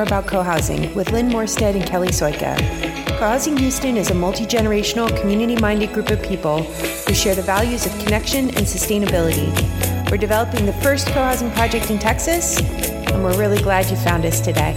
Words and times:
more 0.00 0.06
about 0.06 0.26
co-housing 0.26 0.94
with 0.94 1.12
Lynn 1.12 1.28
Morstead 1.28 1.74
and 1.74 1.84
Kelli 1.84 2.08
Soika. 2.08 2.56
Co-housing 3.18 3.54
Houston 3.58 3.98
is 3.98 4.10
a 4.10 4.14
multi-generational, 4.14 5.14
community-minded 5.20 5.92
group 5.92 6.08
of 6.08 6.22
people 6.22 6.62
who 6.62 7.12
share 7.12 7.34
the 7.34 7.42
values 7.42 7.84
of 7.84 7.92
connection 7.98 8.46
and 8.56 8.64
sustainability. 8.64 9.50
We're 10.10 10.16
developing 10.16 10.64
the 10.64 10.72
first 10.72 11.08
co-housing 11.08 11.50
project 11.50 11.90
in 11.90 11.98
Texas, 11.98 12.58
and 12.60 13.22
we're 13.22 13.36
really 13.36 13.60
glad 13.60 13.90
you 13.90 13.96
found 13.96 14.24
us 14.24 14.40
today. 14.40 14.72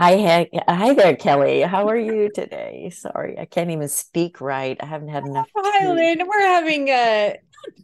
Hi, 0.00 0.48
hi 0.68 0.94
there, 0.94 1.16
Kelli. 1.16 1.66
How 1.66 1.88
are 1.88 1.96
you 1.96 2.30
today? 2.32 2.88
Sorry, 2.94 3.36
I 3.36 3.46
can't 3.46 3.70
even 3.70 3.88
speak 3.88 4.40
right. 4.40 4.76
I 4.80 4.86
haven't 4.86 5.08
had 5.08 5.26
enough. 5.26 5.48
Hi, 5.56 5.92
Lynn. 5.92 6.22
We're 6.24 6.46
having 6.46 6.88
uh, 6.88 7.32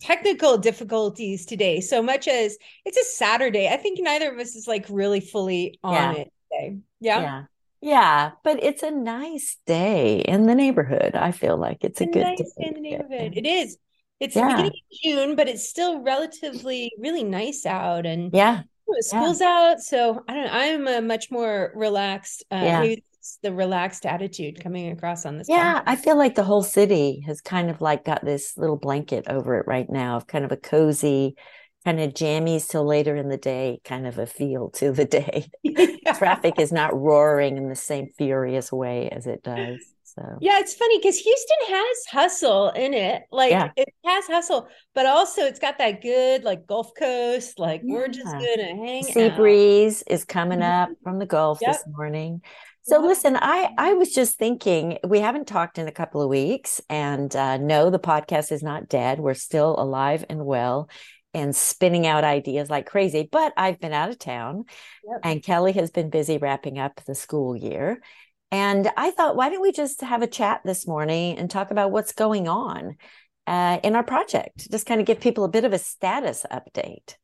technical 0.00 0.56
difficulties 0.56 1.44
today, 1.44 1.80
so 1.80 2.00
much 2.00 2.28
as 2.28 2.56
it's 2.84 2.96
a 2.96 3.04
Saturday. 3.16 3.66
I 3.66 3.78
think 3.78 3.98
neither 4.00 4.32
of 4.32 4.38
us 4.38 4.54
is 4.54 4.68
like 4.68 4.86
really 4.88 5.18
fully 5.18 5.80
on 5.82 5.94
yeah. 5.94 6.12
it 6.12 6.32
today. 6.52 6.76
Yeah. 7.00 7.20
Yeah. 7.20 7.42
Yeah, 7.80 8.30
but 8.44 8.62
it's 8.62 8.82
a 8.84 8.92
nice 8.92 9.58
day 9.66 10.20
in 10.20 10.46
the 10.46 10.54
neighborhood. 10.54 11.16
I 11.16 11.32
feel 11.32 11.56
like 11.56 11.78
it's, 11.82 12.00
it's 12.00 12.16
a, 12.16 12.20
a, 12.20 12.22
good 12.22 12.38
nice 12.38 12.38
day 12.38 12.66
in 12.68 12.74
the 12.74 12.80
neighborhood. 12.80 13.32
It 13.36 13.44
is. 13.44 13.76
It's 14.20 14.36
yeah. 14.36 14.42
the 14.42 14.54
beginning 14.54 14.70
of 14.70 14.98
June, 15.02 15.36
but 15.36 15.48
it's 15.48 15.68
still 15.68 16.00
relatively 16.00 16.92
really 16.98 17.24
nice 17.24 17.66
out. 17.66 18.06
And 18.06 18.32
yeah, 18.32 18.62
school's 19.00 19.40
yeah. 19.40 19.70
out, 19.72 19.80
so 19.80 20.22
I 20.28 20.34
don't. 20.34 20.44
Know. 20.46 20.52
I'm 20.52 20.88
a 20.88 21.00
much 21.02 21.30
more 21.30 21.72
relaxed. 21.74 22.44
Uh, 22.50 22.60
yeah. 22.62 22.94
the 23.42 23.52
relaxed 23.52 24.06
attitude 24.06 24.62
coming 24.62 24.90
across 24.90 25.24
on 25.26 25.38
this. 25.38 25.48
Yeah, 25.48 25.80
podcast. 25.80 25.84
I 25.86 25.96
feel 25.96 26.18
like 26.18 26.34
the 26.34 26.44
whole 26.44 26.62
city 26.62 27.22
has 27.26 27.40
kind 27.40 27.70
of 27.70 27.80
like 27.80 28.04
got 28.04 28.24
this 28.24 28.56
little 28.56 28.76
blanket 28.76 29.26
over 29.28 29.58
it 29.58 29.66
right 29.66 29.88
now 29.88 30.16
of 30.16 30.26
kind 30.26 30.44
of 30.44 30.52
a 30.52 30.56
cozy, 30.56 31.36
kind 31.84 32.00
of 32.00 32.14
jammies 32.14 32.68
till 32.68 32.86
later 32.86 33.16
in 33.16 33.28
the 33.28 33.36
day 33.36 33.80
kind 33.84 34.06
of 34.06 34.18
a 34.18 34.26
feel 34.26 34.70
to 34.70 34.92
the 34.92 35.04
day. 35.04 35.48
yeah. 35.62 36.12
Traffic 36.18 36.54
is 36.58 36.72
not 36.72 36.94
roaring 36.94 37.56
in 37.56 37.68
the 37.68 37.76
same 37.76 38.08
furious 38.16 38.72
way 38.72 39.08
as 39.10 39.26
it 39.26 39.42
does. 39.42 39.93
So 40.16 40.38
yeah, 40.40 40.60
it's 40.60 40.74
funny 40.74 40.98
because 40.98 41.18
Houston 41.18 41.56
has 41.68 41.96
hustle 42.10 42.70
in 42.70 42.94
it. 42.94 43.24
Like 43.32 43.50
yeah. 43.50 43.70
it 43.76 43.92
has 44.04 44.26
hustle, 44.26 44.68
but 44.94 45.06
also 45.06 45.42
it's 45.42 45.58
got 45.58 45.78
that 45.78 46.02
good 46.02 46.44
like 46.44 46.66
Gulf 46.66 46.92
Coast. 46.96 47.58
Like 47.58 47.82
yeah. 47.84 47.94
we're 47.94 48.08
just 48.08 48.32
gonna 48.32 48.76
hang. 48.76 49.02
Sea 49.02 49.30
out. 49.30 49.36
breeze 49.36 50.04
is 50.06 50.24
coming 50.24 50.62
up 50.62 50.90
mm-hmm. 50.90 51.02
from 51.02 51.18
the 51.18 51.26
Gulf 51.26 51.58
yep. 51.60 51.72
this 51.72 51.84
morning. 51.88 52.42
So 52.86 53.00
listen, 53.00 53.36
I 53.40 53.70
I 53.76 53.94
was 53.94 54.12
just 54.12 54.38
thinking 54.38 54.98
we 55.04 55.18
haven't 55.18 55.48
talked 55.48 55.78
in 55.78 55.88
a 55.88 55.92
couple 55.92 56.22
of 56.22 56.28
weeks, 56.28 56.80
and 56.88 57.34
uh, 57.34 57.56
no, 57.56 57.90
the 57.90 57.98
podcast 57.98 58.52
is 58.52 58.62
not 58.62 58.88
dead. 58.88 59.18
We're 59.18 59.34
still 59.34 59.74
alive 59.78 60.24
and 60.28 60.44
well, 60.44 60.88
and 61.32 61.56
spinning 61.56 62.06
out 62.06 62.24
ideas 62.24 62.70
like 62.70 62.86
crazy. 62.86 63.28
But 63.30 63.52
I've 63.56 63.80
been 63.80 63.94
out 63.94 64.10
of 64.10 64.18
town, 64.18 64.66
yep. 65.08 65.20
and 65.24 65.42
Kelli 65.42 65.74
has 65.74 65.90
been 65.90 66.10
busy 66.10 66.38
wrapping 66.38 66.78
up 66.78 67.00
the 67.04 67.14
school 67.14 67.56
year. 67.56 68.00
And 68.54 68.88
I 68.96 69.10
thought, 69.10 69.34
why 69.34 69.50
don't 69.50 69.62
we 69.62 69.72
just 69.72 70.00
have 70.00 70.22
a 70.22 70.28
chat 70.28 70.60
this 70.64 70.86
morning 70.86 71.38
and 71.38 71.50
talk 71.50 71.72
about 71.72 71.90
what's 71.90 72.12
going 72.12 72.46
on 72.46 72.94
uh, 73.48 73.80
in 73.82 73.96
our 73.96 74.04
project? 74.04 74.70
Just 74.70 74.86
kind 74.86 75.00
of 75.00 75.08
give 75.08 75.18
people 75.18 75.42
a 75.42 75.48
bit 75.48 75.64
of 75.64 75.72
a 75.72 75.78
status 75.78 76.46
update. 76.52 77.16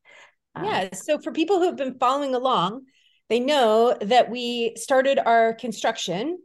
Um, 0.55 0.65
yeah. 0.65 0.89
So, 0.91 1.19
for 1.19 1.31
people 1.31 1.59
who 1.59 1.67
have 1.67 1.77
been 1.77 1.97
following 1.97 2.35
along, 2.35 2.81
they 3.29 3.39
know 3.39 3.95
that 4.01 4.29
we 4.29 4.73
started 4.75 5.19
our 5.19 5.53
construction 5.53 6.37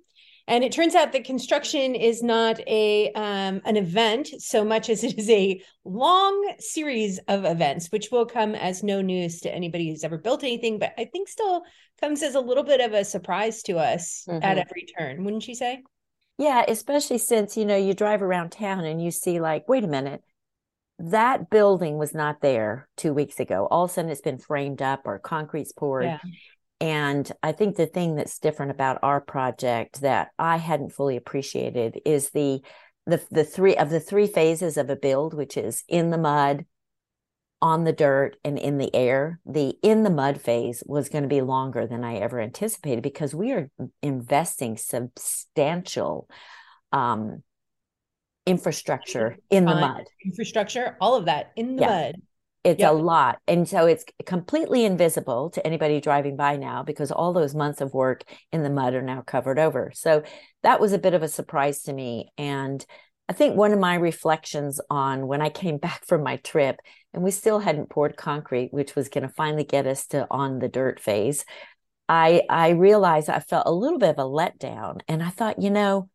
and 0.48 0.62
it 0.62 0.72
turns 0.72 0.94
out 0.94 1.12
that 1.12 1.24
construction 1.24 1.94
is 1.94 2.22
not 2.22 2.60
a 2.68 3.10
um, 3.12 3.60
an 3.64 3.76
event 3.76 4.28
so 4.38 4.64
much 4.64 4.88
as 4.88 5.02
it 5.02 5.18
is 5.18 5.28
a 5.28 5.60
long 5.84 6.54
series 6.58 7.18
of 7.28 7.44
events, 7.44 7.88
which 7.88 8.10
will 8.12 8.26
come 8.26 8.54
as 8.54 8.82
no 8.82 9.00
news 9.00 9.40
to 9.40 9.52
anybody 9.52 9.90
who's 9.90 10.04
ever 10.04 10.18
built 10.18 10.44
anything, 10.44 10.78
but 10.78 10.92
I 10.96 11.06
think 11.06 11.28
still 11.28 11.62
comes 12.00 12.22
as 12.22 12.34
a 12.34 12.40
little 12.40 12.62
bit 12.62 12.80
of 12.80 12.92
a 12.92 13.04
surprise 13.04 13.62
to 13.64 13.78
us 13.78 14.24
mm-hmm. 14.28 14.42
at 14.42 14.58
every 14.58 14.86
turn, 14.98 15.24
wouldn't 15.24 15.48
you 15.48 15.54
say? 15.54 15.82
Yeah, 16.38 16.64
especially 16.68 17.18
since 17.18 17.56
you 17.56 17.64
know 17.64 17.76
you 17.76 17.94
drive 17.94 18.22
around 18.22 18.50
town 18.50 18.84
and 18.84 19.02
you 19.02 19.10
see 19.10 19.40
like, 19.40 19.68
wait 19.68 19.84
a 19.84 19.88
minute, 19.88 20.22
that 20.98 21.50
building 21.50 21.98
was 21.98 22.14
not 22.14 22.40
there 22.40 22.88
two 22.96 23.12
weeks 23.12 23.40
ago. 23.40 23.66
All 23.70 23.84
of 23.84 23.90
a 23.90 23.94
sudden, 23.94 24.10
it's 24.10 24.20
been 24.20 24.38
framed 24.38 24.80
up 24.80 25.02
or 25.06 25.18
concrete's 25.18 25.72
poured. 25.72 26.04
Yeah. 26.04 26.18
And 26.80 27.30
I 27.42 27.52
think 27.52 27.76
the 27.76 27.86
thing 27.86 28.16
that's 28.16 28.38
different 28.38 28.70
about 28.70 28.98
our 29.02 29.20
project 29.20 30.02
that 30.02 30.30
I 30.38 30.58
hadn't 30.58 30.92
fully 30.92 31.16
appreciated 31.16 32.00
is 32.04 32.30
the 32.30 32.60
the 33.06 33.22
the 33.30 33.44
three 33.44 33.76
of 33.76 33.90
the 33.90 34.00
three 34.00 34.26
phases 34.26 34.76
of 34.76 34.90
a 34.90 34.96
build, 34.96 35.32
which 35.32 35.56
is 35.56 35.84
in 35.88 36.10
the 36.10 36.18
mud, 36.18 36.66
on 37.62 37.84
the 37.84 37.92
dirt, 37.92 38.36
and 38.44 38.58
in 38.58 38.78
the 38.78 38.94
air. 38.94 39.40
The 39.46 39.78
in 39.82 40.02
the 40.02 40.10
mud 40.10 40.40
phase 40.40 40.82
was 40.86 41.08
going 41.08 41.22
to 41.22 41.28
be 41.28 41.40
longer 41.40 41.86
than 41.86 42.04
I 42.04 42.16
ever 42.16 42.40
anticipated 42.40 43.02
because 43.02 43.34
we 43.34 43.52
are 43.52 43.70
investing 44.02 44.76
substantial 44.76 46.28
um, 46.92 47.42
infrastructure 48.44 49.36
in 49.50 49.64
the 49.64 49.74
mud. 49.74 50.04
Infrastructure, 50.24 50.96
all 51.00 51.14
of 51.14 51.24
that 51.24 51.52
in 51.56 51.76
the 51.76 51.82
yeah. 51.82 51.88
mud. 51.88 52.14
It's 52.66 52.80
yep. 52.80 52.90
a 52.90 52.94
lot. 52.94 53.38
And 53.46 53.68
so 53.68 53.86
it's 53.86 54.04
completely 54.24 54.84
invisible 54.84 55.50
to 55.50 55.64
anybody 55.64 56.00
driving 56.00 56.34
by 56.34 56.56
now 56.56 56.82
because 56.82 57.12
all 57.12 57.32
those 57.32 57.54
months 57.54 57.80
of 57.80 57.94
work 57.94 58.24
in 58.50 58.64
the 58.64 58.70
mud 58.70 58.92
are 58.94 59.02
now 59.02 59.20
covered 59.20 59.60
over. 59.60 59.92
So 59.94 60.24
that 60.64 60.80
was 60.80 60.92
a 60.92 60.98
bit 60.98 61.14
of 61.14 61.22
a 61.22 61.28
surprise 61.28 61.82
to 61.82 61.92
me. 61.92 62.32
And 62.36 62.84
I 63.28 63.34
think 63.34 63.54
one 63.54 63.72
of 63.72 63.78
my 63.78 63.94
reflections 63.94 64.80
on 64.90 65.28
when 65.28 65.40
I 65.40 65.48
came 65.48 65.78
back 65.86 66.04
from 66.06 66.24
my 66.24 66.38
trip, 66.38 66.80
and 67.14 67.22
we 67.22 67.30
still 67.30 67.60
hadn't 67.60 67.88
poured 67.88 68.16
concrete, 68.16 68.72
which 68.72 68.96
was 68.96 69.08
going 69.08 69.22
to 69.22 69.32
finally 69.32 69.62
get 69.62 69.86
us 69.86 70.08
to 70.08 70.26
on 70.28 70.58
the 70.58 70.68
dirt 70.68 70.98
phase, 70.98 71.44
I 72.08 72.42
I 72.50 72.70
realized 72.70 73.30
I 73.30 73.38
felt 73.38 73.68
a 73.68 73.72
little 73.72 74.00
bit 74.00 74.10
of 74.10 74.18
a 74.18 74.28
letdown. 74.28 75.02
And 75.06 75.22
I 75.22 75.30
thought, 75.30 75.62
you 75.62 75.70
know, 75.70 76.10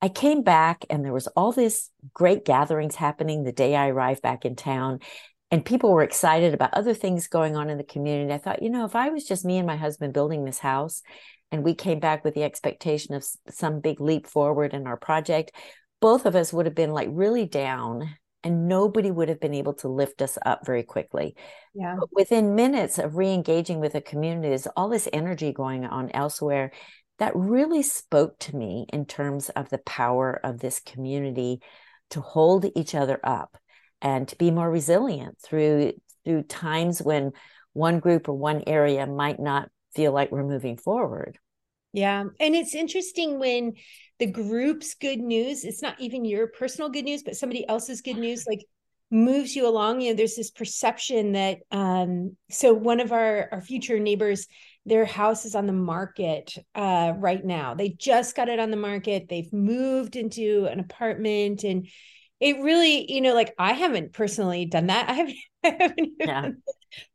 I 0.00 0.08
came 0.08 0.42
back 0.42 0.86
and 0.88 1.04
there 1.04 1.12
was 1.12 1.26
all 1.28 1.52
this 1.52 1.90
great 2.14 2.44
gatherings 2.44 2.94
happening 2.94 3.42
the 3.42 3.52
day 3.52 3.76
I 3.76 3.88
arrived 3.88 4.22
back 4.22 4.44
in 4.44 4.54
town 4.54 5.00
and 5.50 5.64
people 5.64 5.92
were 5.92 6.02
excited 6.02 6.54
about 6.54 6.74
other 6.74 6.94
things 6.94 7.26
going 7.26 7.56
on 7.56 7.70
in 7.70 7.78
the 7.78 7.84
community. 7.84 8.32
I 8.32 8.38
thought, 8.38 8.62
you 8.62 8.70
know, 8.70 8.84
if 8.84 8.94
I 8.94 9.08
was 9.08 9.24
just 9.24 9.44
me 9.44 9.58
and 9.58 9.66
my 9.66 9.76
husband 9.76 10.14
building 10.14 10.44
this 10.44 10.60
house 10.60 11.02
and 11.50 11.64
we 11.64 11.74
came 11.74 11.98
back 11.98 12.24
with 12.24 12.34
the 12.34 12.44
expectation 12.44 13.14
of 13.14 13.26
some 13.48 13.80
big 13.80 14.00
leap 14.00 14.26
forward 14.26 14.74
in 14.74 14.86
our 14.86 14.96
project, 14.96 15.52
both 16.00 16.24
of 16.24 16.36
us 16.36 16.52
would 16.52 16.66
have 16.66 16.74
been 16.74 16.92
like 16.92 17.08
really 17.10 17.46
down 17.46 18.14
and 18.42 18.68
nobody 18.68 19.10
would 19.10 19.28
have 19.28 19.40
been 19.40 19.52
able 19.54 19.74
to 19.74 19.88
lift 19.88 20.22
us 20.22 20.38
up 20.46 20.64
very 20.64 20.82
quickly. 20.82 21.34
Yeah. 21.74 21.96
But 21.98 22.08
within 22.12 22.54
minutes 22.54 22.98
of 22.98 23.16
re-engaging 23.16 23.80
with 23.80 23.92
the 23.92 24.00
community, 24.00 24.48
there's 24.48 24.66
all 24.68 24.88
this 24.88 25.08
energy 25.12 25.52
going 25.52 25.84
on 25.84 26.10
elsewhere 26.12 26.70
that 27.18 27.36
really 27.36 27.82
spoke 27.82 28.38
to 28.38 28.56
me 28.56 28.86
in 28.92 29.04
terms 29.04 29.50
of 29.50 29.68
the 29.68 29.78
power 29.78 30.40
of 30.42 30.60
this 30.60 30.80
community 30.80 31.60
to 32.10 32.20
hold 32.20 32.66
each 32.74 32.94
other 32.94 33.20
up 33.22 33.58
and 34.02 34.28
to 34.28 34.36
be 34.36 34.50
more 34.50 34.70
resilient 34.70 35.38
through 35.40 35.92
through 36.24 36.42
times 36.42 37.00
when 37.00 37.32
one 37.72 38.00
group 38.00 38.28
or 38.28 38.34
one 38.34 38.62
area 38.66 39.06
might 39.06 39.40
not 39.40 39.70
feel 39.94 40.12
like 40.12 40.30
we're 40.30 40.44
moving 40.44 40.76
forward. 40.76 41.38
Yeah. 41.92 42.24
And 42.38 42.54
it's 42.54 42.74
interesting 42.74 43.38
when 43.38 43.72
the 44.18 44.26
group's 44.26 44.94
good 44.94 45.18
news, 45.18 45.64
it's 45.64 45.82
not 45.82 46.00
even 46.00 46.24
your 46.24 46.46
personal 46.46 46.88
good 46.88 47.04
news, 47.04 47.22
but 47.22 47.36
somebody 47.36 47.66
else's 47.66 48.00
good 48.00 48.16
news, 48.16 48.44
like 48.46 48.60
moves 49.10 49.56
you 49.56 49.66
along. 49.66 50.00
You 50.00 50.10
know, 50.10 50.16
there's 50.16 50.36
this 50.36 50.50
perception 50.50 51.32
that 51.32 51.58
um, 51.72 52.36
so 52.50 52.72
one 52.72 53.00
of 53.00 53.12
our 53.12 53.48
our 53.50 53.60
future 53.60 53.98
neighbors, 53.98 54.46
their 54.86 55.04
house 55.04 55.44
is 55.44 55.54
on 55.54 55.66
the 55.66 55.72
market 55.72 56.54
uh 56.74 57.12
right 57.16 57.44
now. 57.44 57.74
They 57.74 57.90
just 57.90 58.36
got 58.36 58.48
it 58.48 58.60
on 58.60 58.70
the 58.70 58.76
market. 58.76 59.28
They've 59.28 59.52
moved 59.52 60.16
into 60.16 60.66
an 60.70 60.80
apartment 60.80 61.64
and 61.64 61.88
it 62.40 62.56
really, 62.60 63.10
you 63.12 63.20
know, 63.20 63.34
like 63.34 63.54
I 63.58 63.72
haven't 63.72 64.12
personally 64.12 64.64
done 64.64 64.86
that. 64.86 65.08
I 65.08 65.12
haven't, 65.12 65.36
I 65.64 65.76
haven't 65.78 66.12
yeah. 66.18 66.48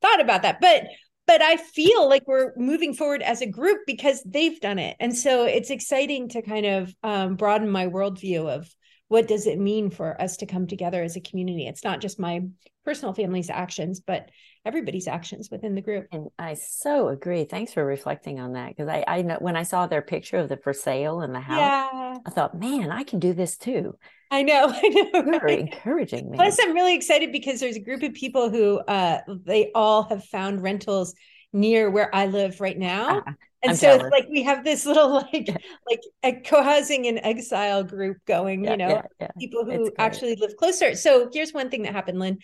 thought 0.02 0.22
about 0.22 0.44
that, 0.44 0.62
but 0.62 0.84
but 1.28 1.42
I 1.42 1.58
feel 1.58 2.08
like 2.08 2.28
we're 2.28 2.54
moving 2.56 2.94
forward 2.94 3.24
as 3.24 3.42
a 3.42 3.48
group 3.48 3.80
because 3.88 4.22
they've 4.24 4.60
done 4.62 4.80
it, 4.80 4.96
and 5.00 5.16
so 5.16 5.46
it's 5.46 5.72
exciting 5.72 6.30
to 6.30 6.42
kind 6.42 6.66
of 6.66 6.94
um, 7.04 7.36
broaden 7.36 7.70
my 7.70 7.88
worldview 7.88 8.48
of 8.48 8.70
what 9.08 9.28
does 9.28 9.46
it 9.48 9.60
mean 9.60 9.90
for 9.90 10.20
us 10.20 10.38
to 10.38 10.46
come 10.46 10.68
together 10.68 11.02
as 11.04 11.16
a 11.16 11.22
community. 11.22 11.68
It's 11.68 11.84
not 11.84 12.02
just 12.02 12.20
my 12.20 12.42
personal 12.84 13.14
family's 13.14 13.50
actions, 13.50 14.00
but 14.00 14.30
everybody's 14.66 15.08
actions 15.08 15.50
within 15.52 15.76
the 15.76 15.82
group. 15.82 16.08
And 16.12 16.30
I 16.40 16.56
so 16.56 17.10
agree. 17.10 17.46
Thanks 17.46 17.74
for 17.74 17.86
reflecting 17.86 18.40
on 18.40 18.54
that 18.54 18.70
because 18.70 18.88
I, 18.88 19.04
I 19.08 19.22
know 19.22 19.38
when 19.40 19.56
I 19.56 19.64
saw 19.64 19.88
their 19.88 20.02
picture 20.02 20.38
of 20.38 20.50
the 20.50 20.58
for 20.58 20.74
sale 20.74 21.22
in 21.22 21.34
the 21.34 21.40
house, 21.40 21.58
yeah. 21.60 22.16
I 22.26 22.30
thought, 22.30 22.58
man, 22.58 22.92
I 22.92 23.04
can 23.04 23.20
do 23.20 23.34
this 23.34 23.58
too. 23.58 23.98
I 24.32 24.42
know, 24.42 24.74
I 24.84 24.88
know. 24.90 25.22
Right? 25.24 25.42
Very 25.42 25.60
encouraging 25.62 26.32
me. 26.32 26.38
Plus, 26.38 26.58
I'm 26.62 26.74
really 26.74 26.96
excited 26.96 27.32
because 27.32 27.60
there's 27.60 27.76
a 27.76 27.82
group 27.82 28.04
of 28.04 28.14
people 28.14 28.50
who 28.50 28.80
uh, 28.80 29.20
they 29.28 29.72
all 29.76 30.04
have 30.04 30.26
found 30.26 30.62
rentals 30.62 31.14
near 31.54 31.90
where 31.90 32.14
I 32.14 32.26
live 32.26 32.60
right 32.60 32.78
now. 32.78 33.20
Uh-huh. 33.20 33.32
And 33.64 33.72
I'm 33.72 33.76
so 33.78 33.98
jealous. 33.98 34.12
like 34.12 34.28
we 34.30 34.44
have 34.44 34.64
this 34.64 34.86
little 34.86 35.10
like 35.34 35.48
like 35.90 36.02
a 36.24 36.34
co-housing 36.34 37.08
and 37.08 37.20
exile 37.24 37.84
group 37.84 38.18
going, 38.26 38.64
Yeah, 38.64 38.72
you 38.72 38.78
know, 38.78 39.02
yeah. 39.20 39.28
people 39.40 39.66
who 39.66 39.92
actually 39.98 40.36
live 40.36 40.56
closer. 40.58 40.96
So 40.96 41.30
here's 41.34 41.54
one 41.54 41.70
thing 41.70 41.84
that 41.84 41.94
happened, 41.94 42.20
Lynn, 42.20 42.40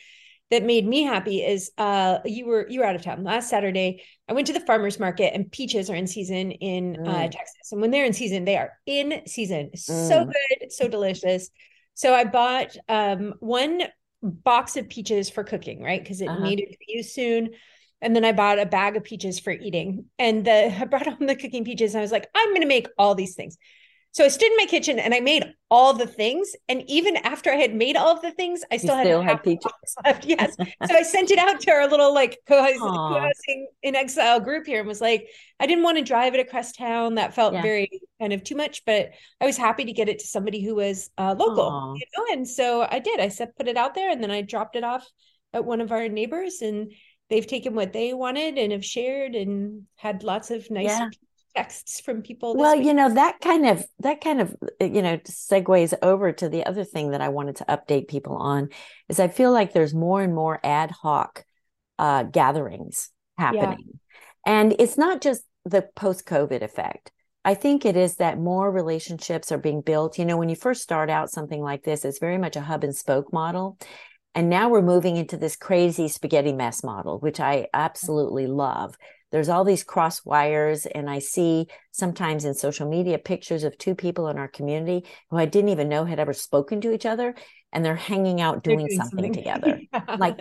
that 0.52 0.64
made 0.64 0.86
me 0.86 1.04
happy 1.04 1.44
is 1.44 1.72
uh 1.78 2.20
you 2.26 2.46
were 2.46 2.68
you 2.70 2.82
were 2.82 2.86
out 2.86 2.96
of 2.96 3.02
town 3.04 3.24
last 3.24 3.50
Saturday. 3.50 4.04
I 4.30 4.34
went 4.34 4.48
to 4.48 4.54
the 4.54 4.60
farmers 4.60 5.00
market 5.00 5.34
and 5.34 5.52
peaches 5.52 5.90
are 5.90 5.96
in 5.96 6.08
season 6.08 6.52
in 6.52 6.98
uh 7.06 7.28
Mm. 7.28 7.32
Texas. 7.32 7.72
And 7.72 7.82
when 7.82 7.92
they're 7.92 8.06
in 8.06 8.14
season, 8.14 8.46
they 8.46 8.58
are 8.58 8.74
in 8.86 9.22
season. 9.28 9.72
So 9.76 10.26
Mm. 10.26 10.32
good, 10.60 10.72
so 10.72 10.88
delicious. 10.88 11.50
So 11.94 12.14
I 12.14 12.26
bought 12.26 12.76
um 12.90 13.34
one 13.40 13.84
box 14.24 14.78
of 14.78 14.90
peaches 14.90 15.30
for 15.30 15.44
cooking, 15.44 15.82
right? 15.82 16.02
Because 16.02 16.22
it 16.22 16.32
Uh-huh. 16.32 16.38
needed 16.38 16.68
to 16.72 16.78
be 16.80 16.94
used 16.98 17.12
soon. 17.12 17.52
And 18.02 18.16
then 18.16 18.26
I 18.26 18.32
bought 18.32 18.60
a 18.60 18.66
bag 18.66 18.98
of 18.98 19.04
peaches 19.04 19.40
for 19.40 19.52
eating. 19.52 20.06
And 20.20 20.46
the 20.46 20.76
I 20.80 20.86
brought 20.86 21.08
home 21.08 21.28
the 21.28 21.36
cooking 21.36 21.66
peaches 21.66 21.94
and 21.94 22.00
I 22.00 22.04
was 22.04 22.12
like, 22.12 22.30
I'm 22.36 22.54
gonna 22.54 22.66
make 22.66 22.88
all 22.98 23.16
these 23.16 23.36
things. 23.36 23.58
So 24.14 24.26
I 24.26 24.28
stood 24.28 24.52
in 24.52 24.58
my 24.58 24.66
kitchen 24.66 25.00
and 25.00 25.14
I 25.14 25.22
made 25.22 25.46
all 25.70 25.94
the 25.94 26.06
things. 26.06 26.52
And 26.68 26.84
even 26.88 27.16
after 27.18 27.50
I 27.50 27.56
had 27.56 27.74
made 27.74 27.96
all 27.96 28.10
of 28.10 28.22
the 28.22 28.32
things, 28.32 28.62
I 28.70 28.76
still 28.76 28.96
had 28.96 29.06
still 29.08 29.22
had 29.22 29.42
peaches. 29.42 29.72
left. 30.06 30.26
Yes. 30.28 30.56
so 30.58 30.96
I 30.96 31.02
sent 31.04 31.32
it 31.32 31.40
out 31.40 31.62
to 31.62 31.72
our 31.72 31.88
little 31.88 32.14
like 32.14 32.40
co-housing, 32.46 33.68
in 33.84 33.96
exile 33.96 34.42
group 34.42 34.66
here 34.68 34.80
and 34.80 34.88
was 34.88 35.00
like, 35.00 35.28
I 35.62 35.66
didn't 35.66 35.84
want 35.86 35.98
to 35.98 36.04
drive 36.04 36.34
it 36.34 36.40
across 36.42 36.74
town. 36.74 37.16
That 37.16 37.34
felt 37.34 37.54
Yeah. 37.54 37.62
very 37.62 38.02
kind 38.20 38.34
of 38.34 38.44
too 38.44 38.56
much, 38.56 38.84
but 38.86 39.12
I 39.40 39.46
was 39.46 39.56
happy 39.58 39.86
to 39.86 39.94
get 39.94 40.10
it 40.10 40.20
to 40.20 40.28
somebody 40.28 40.62
who 40.62 40.76
was 40.76 41.10
uh, 41.18 41.34
local, 41.38 41.96
you 41.98 42.06
know? 42.18 42.34
And 42.34 42.48
so 42.48 42.86
I 42.90 43.00
did. 43.00 43.22
I 43.22 43.30
said, 43.30 43.56
put 43.56 43.70
it 43.70 43.78
out 43.78 43.96
there 43.96 44.12
and 44.12 44.22
then 44.22 44.32
I 44.32 44.42
dropped 44.42 44.76
it 44.76 44.84
off 44.84 45.08
at 45.54 45.64
one 45.64 45.80
of 45.80 45.92
our 45.94 46.10
neighbors 46.10 46.62
and 46.62 46.92
they've 47.30 47.48
taken 47.48 47.76
what 47.76 47.94
they 47.94 48.14
wanted 48.14 48.58
and 48.58 48.74
have 48.74 48.84
shared 48.84 49.36
and 49.36 49.84
had 49.96 50.24
lots 50.24 50.52
of 50.52 50.70
nice 50.70 50.88
Yeah. 50.88 51.10
Texts 51.56 52.02
from 52.02 52.22
people. 52.22 52.56
Well, 52.56 52.78
week. 52.78 52.86
you 52.86 52.94
know, 52.94 53.14
that 53.14 53.40
kind 53.42 53.68
of 53.68 53.86
that 54.00 54.22
kind 54.22 54.42
of 54.42 54.56
uh, 54.82 54.86
you 54.86 55.02
know 55.02 55.18
segues 55.18 55.94
over 56.02 56.32
to 56.32 56.50
the 56.50 56.66
other 56.66 56.84
thing 56.84 57.12
that 57.12 57.22
I 57.22 57.30
wanted 57.30 57.58
to 57.58 57.66
update 57.66 58.08
people 58.08 58.36
on 58.36 58.70
is 59.10 59.20
I 59.20 59.28
feel 59.28 59.52
like 59.52 59.74
there's 59.74 59.94
more 59.94 60.22
and 60.22 60.34
more 60.34 60.60
ad 60.64 60.92
hoc 60.92 61.44
uh 62.00 62.24
gatherings 62.24 63.10
happening. 63.38 64.00
And 64.46 64.76
it's 64.80 64.98
not 64.98 65.22
just 65.22 65.44
the 65.66 65.88
post-COVID 65.96 66.62
effect. 66.62 67.12
I 67.44 67.56
think 67.56 67.86
it 67.86 67.96
is 67.96 68.18
that 68.18 68.40
more 68.40 68.72
relationships 68.72 69.52
are 69.52 69.58
being 69.58 69.82
built. 69.82 70.20
You 70.20 70.26
know, 70.26 70.38
when 70.38 70.50
you 70.50 70.56
first 70.56 70.82
start 70.82 71.10
out 71.10 71.32
something 71.32 71.62
like 71.62 71.84
this, 71.84 72.06
it's 72.06 72.20
very 72.20 72.38
much 72.38 72.56
a 72.56 72.62
hub 72.62 72.84
and 72.84 72.96
spoke 72.96 73.34
model. 73.34 73.78
And 74.34 74.50
now 74.50 74.70
we're 74.70 74.82
moving 74.82 75.18
into 75.18 75.38
this 75.38 75.56
crazy 75.56 76.08
spaghetti 76.08 76.54
mess 76.54 76.84
model, 76.84 77.20
which 77.20 77.40
I 77.40 77.68
absolutely 77.74 78.48
love. 78.48 78.96
There's 79.32 79.50
all 79.50 79.64
these 79.64 79.84
cross 79.84 80.26
wires, 80.26 80.86
and 80.86 81.10
I 81.10 81.20
see 81.20 81.68
sometimes 81.92 82.46
in 82.46 82.54
social 82.54 82.88
media 82.90 83.18
pictures 83.18 83.64
of 83.64 83.78
two 83.78 83.96
people 83.96 84.28
in 84.28 84.38
our 84.38 84.48
community 84.48 85.06
who 85.30 85.38
I 85.38 85.46
didn't 85.46 85.70
even 85.70 85.90
know 85.90 86.06
had 86.06 86.20
ever 86.20 86.34
spoken 86.34 86.82
to 86.82 86.94
each 86.94 87.06
other, 87.06 87.34
and 87.72 87.84
they're 87.86 87.96
hanging 87.96 88.42
out 88.42 88.64
They're 88.64 88.76
doing, 88.76 88.90
something, 88.90 89.34
together. 89.34 89.82
Yeah, 89.94 90.02
Like. 90.18 90.38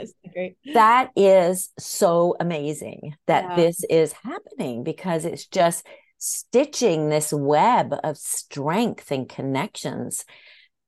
That 0.75 1.11
is 1.17 1.71
so 1.79 2.37
amazing 2.39 3.17
that 3.27 3.45
Yeah. 3.45 3.57
this 3.57 3.85
is 3.91 4.13
happening 4.13 4.85
because 4.85 5.25
it's 5.25 5.47
just 5.47 5.87
stitching 6.19 7.09
this 7.09 7.33
web 7.33 7.95
of 8.05 8.17
strength 8.19 9.11
and 9.11 9.29
connections 9.29 10.25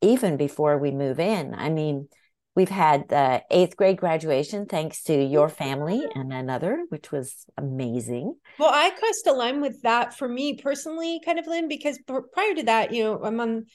even 0.01 0.37
before 0.37 0.79
we 0.79 0.91
move 0.91 1.19
in. 1.19 1.55
I 1.55 1.71
mean, 1.71 2.09
we've 2.55 2.69
had 2.69 3.09
the 3.09 3.43
eighth 3.51 3.77
grade 3.77 3.97
graduation 3.97 4.67
thanks 4.67 5.03
to 5.05 5.15
your 5.15 5.49
family 5.49 6.05
and 6.15 6.33
another, 6.33 6.85
which 6.89 7.11
was 7.11 7.47
amazing. 7.57 8.35
Well, 8.59 8.71
I 8.73 8.91
crossed 8.91 9.27
a 9.27 9.33
line 9.33 9.61
with 9.61 9.83
that 9.83 10.15
for 10.17 10.29
me 10.29 10.55
personally, 10.55 11.21
kind 11.25 11.39
of, 11.39 11.47
Lynn, 11.47 11.69
because 11.69 11.99
prior 12.07 12.55
to 12.55 12.63
that, 12.65 12.93
you 12.93 13.05
know, 13.05 13.23
I'm 13.23 13.41
on, 13.41 13.67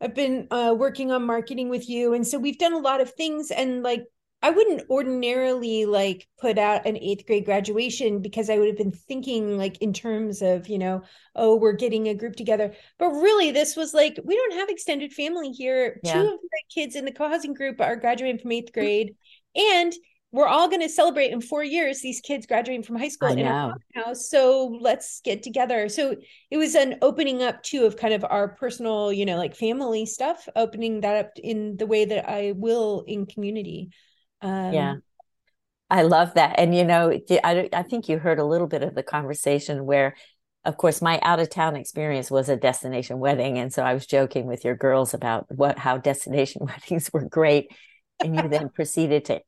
I've 0.00 0.14
been 0.14 0.48
uh, 0.50 0.74
working 0.76 1.12
on 1.12 1.26
marketing 1.26 1.68
with 1.68 1.88
you. 1.88 2.14
And 2.14 2.26
so 2.26 2.38
we've 2.38 2.58
done 2.58 2.72
a 2.72 2.78
lot 2.78 3.00
of 3.00 3.12
things. 3.12 3.50
And 3.50 3.82
like, 3.82 4.04
I 4.46 4.50
wouldn't 4.50 4.88
ordinarily 4.88 5.86
like 5.86 6.28
put 6.38 6.56
out 6.56 6.86
an 6.86 6.96
eighth 6.98 7.26
grade 7.26 7.46
graduation 7.46 8.22
because 8.22 8.48
I 8.48 8.58
would 8.58 8.68
have 8.68 8.76
been 8.76 8.92
thinking 8.92 9.58
like 9.58 9.82
in 9.82 9.92
terms 9.92 10.40
of, 10.40 10.68
you 10.68 10.78
know, 10.78 11.02
oh, 11.34 11.56
we're 11.56 11.72
getting 11.72 12.06
a 12.06 12.14
group 12.14 12.36
together. 12.36 12.72
But 12.96 13.08
really, 13.08 13.50
this 13.50 13.74
was 13.74 13.92
like, 13.92 14.20
we 14.24 14.36
don't 14.36 14.54
have 14.54 14.68
extended 14.68 15.12
family 15.12 15.50
here. 15.50 15.98
Yeah. 16.04 16.12
Two 16.12 16.28
of 16.28 16.40
the 16.40 16.62
kids 16.72 16.94
in 16.94 17.04
the 17.04 17.10
co 17.10 17.28
housing 17.28 17.54
group 17.54 17.80
are 17.80 17.96
graduating 17.96 18.38
from 18.38 18.52
eighth 18.52 18.72
grade. 18.72 19.16
And 19.56 19.92
we're 20.30 20.46
all 20.46 20.68
going 20.68 20.82
to 20.82 20.88
celebrate 20.88 21.32
in 21.32 21.40
four 21.40 21.64
years 21.64 22.00
these 22.00 22.20
kids 22.20 22.46
graduating 22.46 22.84
from 22.84 22.94
high 22.94 23.08
school 23.08 23.30
in 23.30 23.44
our 23.44 23.74
house. 23.96 24.30
So 24.30 24.78
let's 24.80 25.22
get 25.22 25.42
together. 25.42 25.88
So 25.88 26.14
it 26.52 26.56
was 26.56 26.76
an 26.76 26.98
opening 27.02 27.42
up 27.42 27.64
too 27.64 27.84
of 27.84 27.96
kind 27.96 28.14
of 28.14 28.24
our 28.24 28.46
personal, 28.46 29.12
you 29.12 29.26
know, 29.26 29.38
like 29.38 29.56
family 29.56 30.06
stuff, 30.06 30.48
opening 30.54 31.00
that 31.00 31.16
up 31.16 31.32
in 31.42 31.76
the 31.78 31.86
way 31.86 32.04
that 32.04 32.30
I 32.30 32.52
will 32.54 33.02
in 33.08 33.26
community. 33.26 33.90
Um, 34.42 34.72
Yeah. 34.72 34.94
I 35.88 36.02
love 36.02 36.34
that. 36.34 36.58
And 36.58 36.74
you 36.74 36.84
know, 36.84 37.12
I, 37.44 37.68
I 37.72 37.82
think 37.82 38.08
you 38.08 38.18
heard 38.18 38.38
a 38.40 38.44
little 38.44 38.66
bit 38.66 38.82
of 38.82 38.94
the 38.94 39.04
conversation 39.04 39.86
where, 39.86 40.16
of 40.64 40.76
course, 40.76 41.00
my 41.00 41.20
out 41.22 41.38
of 41.38 41.48
town 41.48 41.76
experience 41.76 42.28
was 42.30 42.48
a 42.48 42.56
destination 42.56 43.20
wedding. 43.20 43.58
And 43.58 43.72
so 43.72 43.84
I 43.84 43.94
was 43.94 44.04
joking 44.04 44.46
with 44.46 44.64
your 44.64 44.74
girls 44.74 45.14
about 45.14 45.46
what 45.48 45.78
how 45.78 45.98
destination 45.98 46.62
weddings 46.66 47.10
were 47.12 47.24
great. 47.28 47.70
And 48.20 48.34
you 48.34 48.48
then 48.48 48.70
proceeded 48.70 49.26
to 49.26 49.42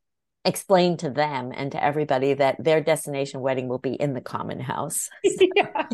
explain 0.45 0.95
to 0.97 1.09
them 1.09 1.51
and 1.53 1.73
to 1.73 1.83
everybody 1.83 2.35
that 2.35 2.55
their 2.63 2.79
destination 2.81 3.41
wedding 3.41 3.67
will 3.67 3.79
be 3.79 3.93
in 3.93 4.13
the 4.13 4.21
common 4.21 4.59
house. 4.61 5.09
yeah. 5.23 5.87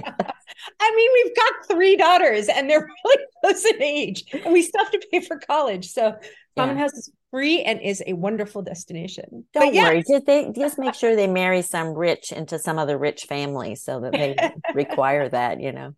I 0.79 0.95
mean, 0.95 1.09
we've 1.13 1.35
got 1.35 1.53
three 1.75 1.95
daughters 1.95 2.47
and 2.47 2.69
they're 2.69 2.87
really 3.05 3.23
close 3.43 3.65
in 3.65 3.81
age, 3.81 4.25
and 4.31 4.53
we 4.53 4.61
still 4.61 4.83
have 4.83 4.91
to 4.91 5.07
pay 5.11 5.21
for 5.21 5.39
college. 5.39 5.89
So 5.91 6.15
Common 6.55 6.77
Yeah. 6.77 6.83
House 6.83 6.93
is 6.93 7.11
free 7.35 7.63
and 7.63 7.81
is 7.81 8.01
a 8.07 8.13
wonderful 8.13 8.61
destination. 8.61 9.43
Don't 9.53 9.75
worry. 9.75 10.03
Just 10.09 10.25
they 10.25 10.53
just 10.55 10.79
make 10.79 10.93
sure 10.95 11.17
they 11.17 11.27
marry 11.27 11.61
some 11.61 11.89
rich 11.89 12.31
into 12.31 12.57
some 12.57 12.79
other 12.79 12.97
rich 12.97 13.23
family 13.23 13.75
so 13.75 13.99
that 13.99 14.13
they 14.13 14.37
require 14.73 15.27
that, 15.27 15.59
you 15.59 15.73
know. 15.73 15.91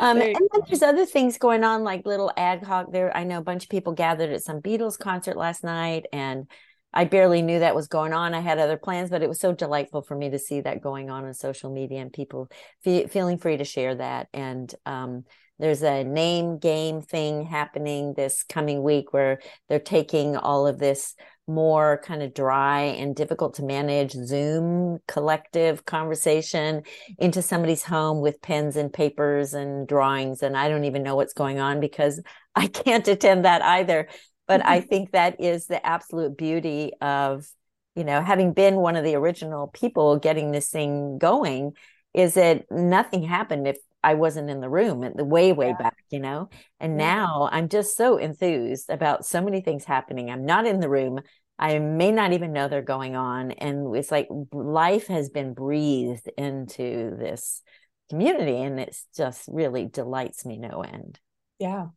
Um, 0.00 0.20
and 0.20 0.34
then 0.34 0.62
there's 0.66 0.82
other 0.82 1.06
things 1.06 1.38
going 1.38 1.62
on, 1.62 1.84
like 1.84 2.04
little 2.04 2.32
ad 2.36 2.64
hoc. 2.64 2.90
There, 2.90 3.16
I 3.16 3.22
know 3.22 3.38
a 3.38 3.44
bunch 3.44 3.62
of 3.62 3.68
people 3.68 3.92
gathered 3.92 4.32
at 4.32 4.42
some 4.42 4.60
Beatles 4.60 4.98
concert 4.98 5.36
last 5.36 5.62
night, 5.62 6.06
and 6.12 6.50
I 6.92 7.04
barely 7.04 7.42
knew 7.42 7.60
that 7.60 7.76
was 7.76 7.86
going 7.86 8.12
on. 8.12 8.34
I 8.34 8.40
had 8.40 8.58
other 8.58 8.76
plans, 8.76 9.08
but 9.08 9.22
it 9.22 9.28
was 9.28 9.38
so 9.38 9.52
delightful 9.52 10.02
for 10.02 10.16
me 10.16 10.30
to 10.30 10.38
see 10.40 10.62
that 10.62 10.82
going 10.82 11.10
on 11.10 11.24
on 11.24 11.34
social 11.34 11.72
media 11.72 12.00
and 12.00 12.12
people 12.12 12.48
fe- 12.82 13.06
feeling 13.06 13.38
free 13.38 13.56
to 13.56 13.64
share 13.64 13.94
that. 13.94 14.26
And 14.34 14.74
um, 14.84 15.26
there's 15.58 15.82
a 15.82 16.04
name 16.04 16.58
game 16.58 17.00
thing 17.02 17.44
happening 17.46 18.14
this 18.14 18.42
coming 18.42 18.82
week 18.82 19.12
where 19.12 19.40
they're 19.68 19.78
taking 19.78 20.36
all 20.36 20.66
of 20.66 20.78
this 20.78 21.14
more 21.48 22.00
kind 22.04 22.22
of 22.22 22.34
dry 22.34 22.80
and 22.80 23.14
difficult 23.14 23.54
to 23.54 23.62
manage 23.62 24.12
Zoom 24.12 24.98
collective 25.06 25.84
conversation 25.84 26.82
into 27.18 27.40
somebody's 27.40 27.84
home 27.84 28.20
with 28.20 28.42
pens 28.42 28.76
and 28.76 28.92
papers 28.92 29.54
and 29.54 29.86
drawings. 29.86 30.42
And 30.42 30.56
I 30.56 30.68
don't 30.68 30.84
even 30.84 31.02
know 31.02 31.14
what's 31.14 31.34
going 31.34 31.60
on 31.60 31.80
because 31.80 32.20
I 32.54 32.66
can't 32.66 33.06
attend 33.06 33.44
that 33.44 33.62
either. 33.62 34.08
But 34.48 34.64
I 34.64 34.80
think 34.88 35.12
that 35.12 35.40
is 35.40 35.66
the 35.66 35.84
absolute 35.86 36.36
beauty 36.36 36.92
of, 37.00 37.46
you 37.94 38.04
know, 38.04 38.20
having 38.20 38.52
been 38.52 38.76
one 38.76 38.96
of 38.96 39.04
the 39.04 39.14
original 39.14 39.68
people 39.68 40.18
getting 40.18 40.50
this 40.50 40.68
thing 40.68 41.18
going, 41.18 41.72
is 42.12 42.34
that 42.34 42.64
nothing 42.70 43.22
happened 43.22 43.68
if 43.68 43.76
I 44.02 44.14
wasn't 44.14 44.50
in 44.50 44.60
the 44.60 44.68
room 44.68 45.02
at 45.04 45.16
the 45.16 45.24
way, 45.24 45.52
way 45.52 45.68
Yeah. 45.68 45.76
back, 45.78 45.96
you 46.10 46.20
know? 46.20 46.48
And 46.78 46.96
Yeah. 46.96 47.06
now 47.06 47.48
I'm 47.50 47.68
just 47.68 47.96
so 47.96 48.16
enthused 48.18 48.90
about 48.90 49.26
so 49.26 49.42
many 49.42 49.60
things 49.60 49.84
happening. 49.84 50.30
I'm 50.30 50.44
not 50.44 50.66
in 50.66 50.80
the 50.80 50.88
room. 50.88 51.20
I 51.58 51.78
may 51.78 52.12
not 52.12 52.32
even 52.32 52.52
know 52.52 52.68
they're 52.68 52.82
going 52.82 53.16
on. 53.16 53.50
And 53.52 53.96
it's 53.96 54.10
like 54.10 54.28
life 54.52 55.06
has 55.08 55.30
been 55.30 55.54
breathed 55.54 56.28
into 56.36 57.16
this 57.16 57.62
community, 58.10 58.62
and 58.62 58.78
it's 58.78 59.06
just 59.16 59.48
really 59.48 59.86
delights 59.86 60.44
me 60.44 60.58
no 60.58 60.82
end. 60.82 61.18
Yeah. 61.58 61.88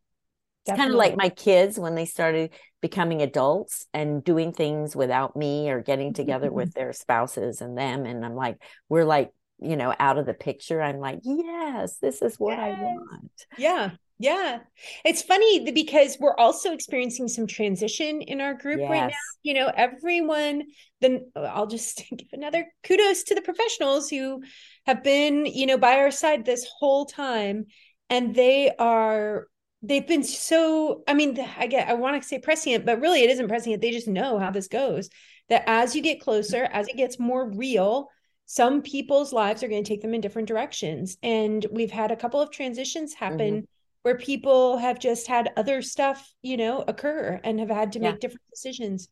It's 0.66 0.76
kind 0.76 0.90
of 0.90 0.96
like 0.96 1.16
my 1.16 1.30
kids 1.30 1.78
when 1.78 1.94
they 1.94 2.04
started 2.04 2.52
becoming 2.80 3.22
adults 3.22 3.86
and 3.94 4.22
doing 4.22 4.52
things 4.52 4.94
without 4.94 5.34
me 5.34 5.70
or 5.70 5.80
getting 5.82 6.12
together 6.12 6.50
with 6.52 6.72
their 6.74 6.92
spouses 6.92 7.60
and 7.60 7.76
them. 7.78 8.04
And 8.06 8.24
I'm 8.24 8.34
like, 8.34 8.56
we're 8.88 9.04
like, 9.04 9.30
you 9.60 9.76
know, 9.76 9.94
out 9.98 10.18
of 10.18 10.26
the 10.26 10.34
picture. 10.34 10.80
I'm 10.80 10.98
like, 10.98 11.20
yes, 11.22 11.98
this 11.98 12.22
is 12.22 12.36
what 12.36 12.58
I 12.58 12.70
want. 12.70 13.46
Yeah. 13.58 13.90
Yeah. 14.18 14.58
It's 15.02 15.22
funny 15.22 15.70
because 15.70 16.18
we're 16.20 16.36
also 16.36 16.72
experiencing 16.72 17.26
some 17.26 17.46
transition 17.46 18.20
in 18.20 18.42
our 18.42 18.52
group 18.52 18.80
right 18.80 19.08
now. 19.08 19.16
You 19.42 19.54
know, 19.54 19.72
everyone, 19.74 20.64
then 21.00 21.30
uh, 21.34 21.40
I'll 21.40 21.66
just 21.66 22.02
give 22.10 22.28
another 22.32 22.66
kudos 22.84 23.22
to 23.24 23.34
the 23.34 23.40
professionals 23.40 24.10
who 24.10 24.42
have 24.86 25.02
been, 25.02 25.46
you 25.46 25.66
know, 25.66 25.78
by 25.78 25.96
our 25.96 26.10
side 26.10 26.44
this 26.44 26.66
whole 26.78 27.06
time. 27.06 27.66
And 28.10 28.34
they 28.34 28.72
are, 28.78 29.46
they've 29.82 30.06
been 30.06 30.24
so, 30.24 31.02
I 31.08 31.14
mean, 31.14 31.38
I 31.58 31.66
get, 31.66 31.88
I 31.88 31.94
want 31.94 32.20
to 32.20 32.28
say 32.28 32.38
prescient, 32.38 32.84
but 32.84 33.00
really 33.00 33.22
it 33.22 33.30
isn't 33.30 33.48
prescient. 33.48 33.80
They 33.80 33.90
just 33.90 34.08
know 34.08 34.38
how 34.38 34.50
this 34.50 34.68
goes. 34.68 35.08
That 35.48 35.64
as 35.66 35.96
you 35.96 36.02
get 36.02 36.20
closer, 36.20 36.64
as 36.64 36.88
it 36.88 36.96
gets 36.96 37.18
more 37.18 37.50
real, 37.50 38.08
some 38.50 38.82
people's 38.82 39.32
lives 39.32 39.62
are 39.62 39.68
going 39.68 39.84
to 39.84 39.88
take 39.88 40.02
them 40.02 40.12
in 40.12 40.20
different 40.20 40.48
directions. 40.48 41.16
And 41.22 41.64
we've 41.70 41.92
had 41.92 42.10
a 42.10 42.16
couple 42.16 42.40
of 42.40 42.50
transitions 42.50 43.14
happen 43.14 43.38
mm-hmm. 43.38 43.64
where 44.02 44.16
people 44.16 44.76
have 44.78 44.98
just 44.98 45.28
had 45.28 45.52
other 45.56 45.82
stuff 45.82 46.34
you 46.42 46.56
know 46.56 46.82
occur 46.88 47.38
and 47.44 47.60
have 47.60 47.70
had 47.70 47.92
to 47.92 48.00
yeah. 48.00 48.10
make 48.10 48.18
different 48.18 48.42
decisions. 48.50 49.06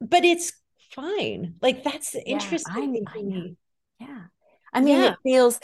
But 0.00 0.24
it's 0.24 0.54
fine. 0.90 1.56
Like 1.60 1.84
that's 1.84 2.12
the 2.12 2.22
yeah, 2.24 2.32
interesting 2.32 3.04
thing 3.12 3.28
me. 3.28 3.56
Yeah. 4.00 4.22
I 4.72 4.80
mean 4.80 5.02
yeah. 5.02 5.10
it 5.10 5.18
feels 5.22 5.60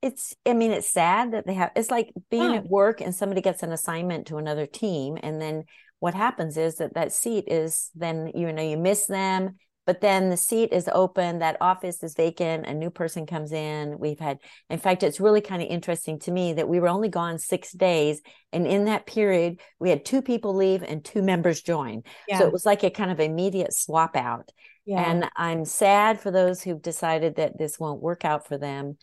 it's 0.00 0.36
i 0.46 0.52
mean 0.52 0.70
it's 0.70 0.88
sad 0.88 1.32
that 1.32 1.46
they 1.46 1.54
have 1.54 1.72
it's 1.74 1.90
like 1.90 2.12
being 2.30 2.54
at 2.54 2.68
work 2.68 3.00
and 3.00 3.14
somebody 3.14 3.40
gets 3.40 3.62
an 3.62 3.72
assignment 3.72 4.26
to 4.26 4.36
another 4.36 4.66
team 4.66 5.16
and 5.22 5.40
then 5.40 5.64
what 6.00 6.12
happens 6.12 6.58
is 6.58 6.76
that 6.76 6.92
that 6.94 7.12
seat 7.12 7.44
is 7.48 7.90
then 7.94 8.30
you 8.34 8.52
know 8.52 8.62
you 8.62 8.76
miss 8.76 9.06
them 9.06 9.56
but 9.86 10.00
then 10.00 10.28
the 10.28 10.36
seat 10.36 10.72
is 10.72 10.90
open 10.92 11.38
that 11.38 11.56
office 11.60 12.02
is 12.02 12.14
vacant 12.14 12.66
a 12.66 12.74
new 12.74 12.90
person 12.90 13.24
comes 13.24 13.52
in 13.52 13.98
we've 13.98 14.18
had 14.18 14.38
in 14.68 14.78
fact 14.78 15.02
it's 15.02 15.20
really 15.20 15.40
kind 15.40 15.62
of 15.62 15.68
interesting 15.68 16.18
to 16.18 16.30
me 16.30 16.52
that 16.52 16.68
we 16.68 16.80
were 16.80 16.88
only 16.88 17.08
gone 17.08 17.38
six 17.38 17.72
days 17.72 18.20
and 18.52 18.66
in 18.66 18.84
that 18.84 19.06
period 19.06 19.60
we 19.78 19.90
had 19.90 20.04
two 20.04 20.20
people 20.20 20.54
leave 20.54 20.82
and 20.82 21.04
two 21.04 21.22
members 21.22 21.62
join 21.62 22.02
yeah. 22.28 22.38
so 22.38 22.46
it 22.46 22.52
was 22.52 22.66
like 22.66 22.82
a 22.82 22.90
kind 22.90 23.10
of 23.10 23.20
immediate 23.20 23.72
swap 23.72 24.16
out 24.16 24.50
yeah. 24.84 25.10
and 25.10 25.30
i'm 25.36 25.64
sad 25.64 26.20
for 26.20 26.30
those 26.30 26.62
who've 26.62 26.82
decided 26.82 27.36
that 27.36 27.58
this 27.58 27.78
won't 27.78 28.02
work 28.02 28.24
out 28.24 28.46
for 28.46 28.58
them 28.58 28.96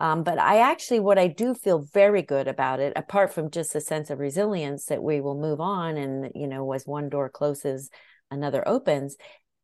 um, 0.00 0.22
but 0.22 0.38
I 0.38 0.60
actually, 0.60 1.00
what 1.00 1.18
I 1.18 1.26
do 1.26 1.52
feel 1.52 1.86
very 1.92 2.22
good 2.22 2.48
about 2.48 2.80
it, 2.80 2.94
apart 2.96 3.34
from 3.34 3.50
just 3.50 3.74
a 3.74 3.82
sense 3.82 4.08
of 4.08 4.18
resilience 4.18 4.86
that 4.86 5.02
we 5.02 5.20
will 5.20 5.38
move 5.38 5.60
on, 5.60 5.98
and 5.98 6.32
you 6.34 6.46
know, 6.46 6.72
as 6.72 6.86
one 6.86 7.10
door 7.10 7.28
closes, 7.28 7.90
another 8.30 8.66
opens, 8.66 9.16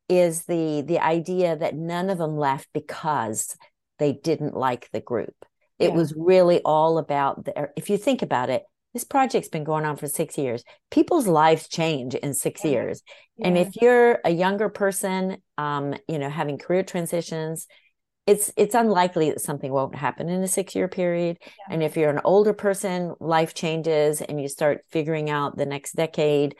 is 0.09 0.45
the 0.45 0.81
the 0.81 0.99
idea 0.99 1.55
that 1.55 1.75
none 1.75 2.09
of 2.09 2.17
them 2.17 2.37
left 2.37 2.67
because 2.73 3.55
they 3.99 4.13
didn't 4.13 4.55
like 4.55 4.89
the 4.91 5.01
group. 5.01 5.35
It 5.79 5.89
yeah. 5.89 5.95
was 5.95 6.13
really 6.15 6.61
all 6.63 6.97
about 6.97 7.45
the. 7.45 7.69
If 7.75 7.89
you 7.89 7.97
think 7.97 8.21
about 8.21 8.49
it, 8.49 8.63
this 8.93 9.03
project's 9.03 9.49
been 9.49 9.63
going 9.63 9.85
on 9.85 9.97
for 9.97 10.07
six 10.07 10.37
years. 10.37 10.63
People's 10.91 11.27
lives 11.27 11.67
change 11.67 12.15
in 12.15 12.33
six 12.33 12.63
yeah. 12.63 12.71
years, 12.71 13.03
yeah. 13.37 13.47
and 13.47 13.57
if 13.57 13.75
you're 13.81 14.19
a 14.23 14.31
younger 14.31 14.69
person, 14.69 15.37
um, 15.57 15.93
you 16.07 16.19
know, 16.19 16.29
having 16.29 16.57
career 16.57 16.83
transitions, 16.83 17.67
it's 18.27 18.51
it's 18.57 18.75
unlikely 18.75 19.29
that 19.29 19.41
something 19.41 19.71
won't 19.71 19.95
happen 19.95 20.29
in 20.29 20.43
a 20.43 20.47
six 20.47 20.75
year 20.75 20.89
period 20.89 21.37
and 21.69 21.81
if 21.81 21.95
you're 21.95 22.09
an 22.09 22.19
older 22.25 22.53
person 22.53 23.15
life 23.21 23.53
changes 23.53 24.21
and 24.21 24.39
you 24.39 24.49
start 24.49 24.81
figuring 24.89 25.29
out 25.29 25.57
the 25.57 25.65
next 25.65 25.93
decade 25.93 26.53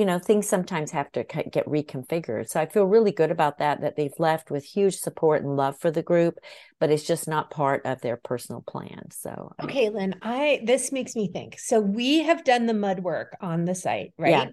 you 0.00 0.06
know 0.06 0.18
things 0.18 0.48
sometimes 0.48 0.90
have 0.92 1.12
to 1.12 1.24
get 1.24 1.66
reconfigured. 1.66 2.48
So 2.48 2.58
i 2.58 2.64
feel 2.64 2.86
really 2.86 3.12
good 3.12 3.30
about 3.30 3.58
that 3.58 3.82
that 3.82 3.96
they've 3.96 4.18
left 4.18 4.50
with 4.50 4.64
huge 4.64 4.96
support 4.96 5.42
and 5.42 5.56
love 5.56 5.78
for 5.78 5.90
the 5.90 6.02
group 6.02 6.38
but 6.80 6.90
it's 6.90 7.06
just 7.06 7.28
not 7.28 7.50
part 7.50 7.84
of 7.84 8.00
their 8.00 8.16
personal 8.16 8.62
plan. 8.66 9.10
So 9.10 9.52
okay 9.62 9.90
lynn 9.90 10.14
i 10.22 10.62
this 10.64 10.90
makes 10.90 11.14
me 11.14 11.28
think. 11.30 11.58
So 11.58 11.80
we 11.80 12.22
have 12.22 12.44
done 12.44 12.64
the 12.64 12.74
mud 12.74 13.00
work 13.00 13.36
on 13.42 13.66
the 13.66 13.74
site 13.74 14.14
right? 14.16 14.30
Yeah. 14.30 14.46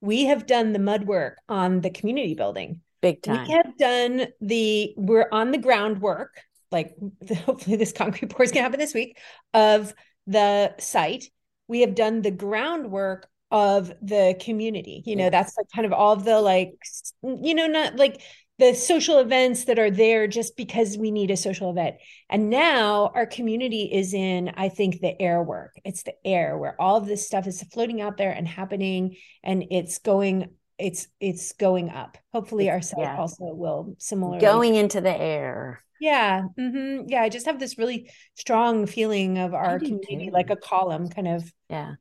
we 0.00 0.26
have 0.26 0.46
done 0.46 0.72
the 0.72 0.78
mud 0.78 1.04
work 1.06 1.38
on 1.48 1.80
the 1.80 1.90
community 1.90 2.34
building. 2.34 2.80
Big 3.02 3.20
time. 3.20 3.46
we 3.48 3.52
have 3.52 3.76
done 3.76 4.28
the 4.40 4.94
we're 4.96 5.28
on 5.32 5.50
the 5.50 5.58
groundwork 5.58 6.40
like 6.70 6.94
hopefully 7.44 7.76
this 7.76 7.92
concrete 7.92 8.28
pour 8.30 8.44
is 8.44 8.52
going 8.52 8.60
to 8.60 8.62
happen 8.62 8.78
this 8.78 8.94
week 8.94 9.18
of 9.52 9.92
the 10.28 10.74
site. 10.78 11.24
We 11.66 11.80
have 11.80 11.94
done 11.94 12.22
the 12.22 12.30
groundwork 12.30 13.28
of 13.54 13.92
the 14.02 14.36
community 14.40 15.02
you 15.06 15.14
know 15.14 15.28
mm. 15.28 15.30
that's 15.30 15.56
like 15.56 15.66
kind 15.74 15.86
of 15.86 15.92
all 15.92 16.12
of 16.12 16.24
the 16.24 16.40
like 16.40 16.74
you 17.22 17.54
know 17.54 17.68
not 17.68 17.94
like 17.96 18.20
the 18.58 18.74
social 18.74 19.18
events 19.18 19.64
that 19.64 19.78
are 19.78 19.90
there 19.90 20.28
just 20.28 20.56
because 20.56 20.96
we 20.96 21.10
need 21.10 21.30
a 21.30 21.36
social 21.36 21.70
event. 21.70 21.96
And 22.30 22.50
now 22.50 23.10
our 23.14 23.26
community 23.26 23.90
is 23.92 24.14
in 24.14 24.52
i 24.56 24.68
think 24.68 25.00
the 25.00 25.20
air 25.20 25.42
work. 25.42 25.74
It's 25.84 26.04
the 26.04 26.14
air 26.24 26.56
where 26.56 26.80
all 26.80 26.96
of 26.96 27.06
this 27.06 27.26
stuff 27.26 27.46
is 27.46 27.62
floating 27.72 28.00
out 28.00 28.16
there 28.16 28.30
and 28.30 28.46
happening 28.46 29.16
and 29.42 29.64
it's 29.70 29.98
going 29.98 30.50
it's 30.78 31.06
it's 31.20 31.52
going 31.52 31.90
up. 31.90 32.16
Hopefully 32.32 32.70
our 32.70 32.82
site 32.82 33.00
yeah. 33.00 33.16
also 33.16 33.44
will 33.44 33.94
similarly 33.98 34.40
going 34.40 34.74
into 34.74 35.00
the 35.00 35.16
air 35.16 35.82
yeah 36.04 36.42
mm-hmm. 36.58 37.08
yeah 37.08 37.22
i 37.22 37.28
just 37.28 37.46
have 37.46 37.58
this 37.58 37.78
really 37.78 38.10
strong 38.34 38.86
feeling 38.86 39.38
of 39.38 39.54
our 39.54 39.78
community 39.78 40.26
too. 40.26 40.32
like 40.32 40.50
a 40.50 40.56
column 40.56 41.08
kind 41.08 41.28
of 41.28 41.50
yeah 41.68 41.94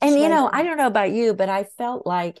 and 0.00 0.18
you 0.18 0.28
know, 0.28 0.48
I 0.52 0.62
don't 0.62 0.76
know 0.76 0.86
about 0.86 1.12
you, 1.12 1.34
but 1.34 1.48
I 1.48 1.64
felt 1.64 2.06
like 2.06 2.40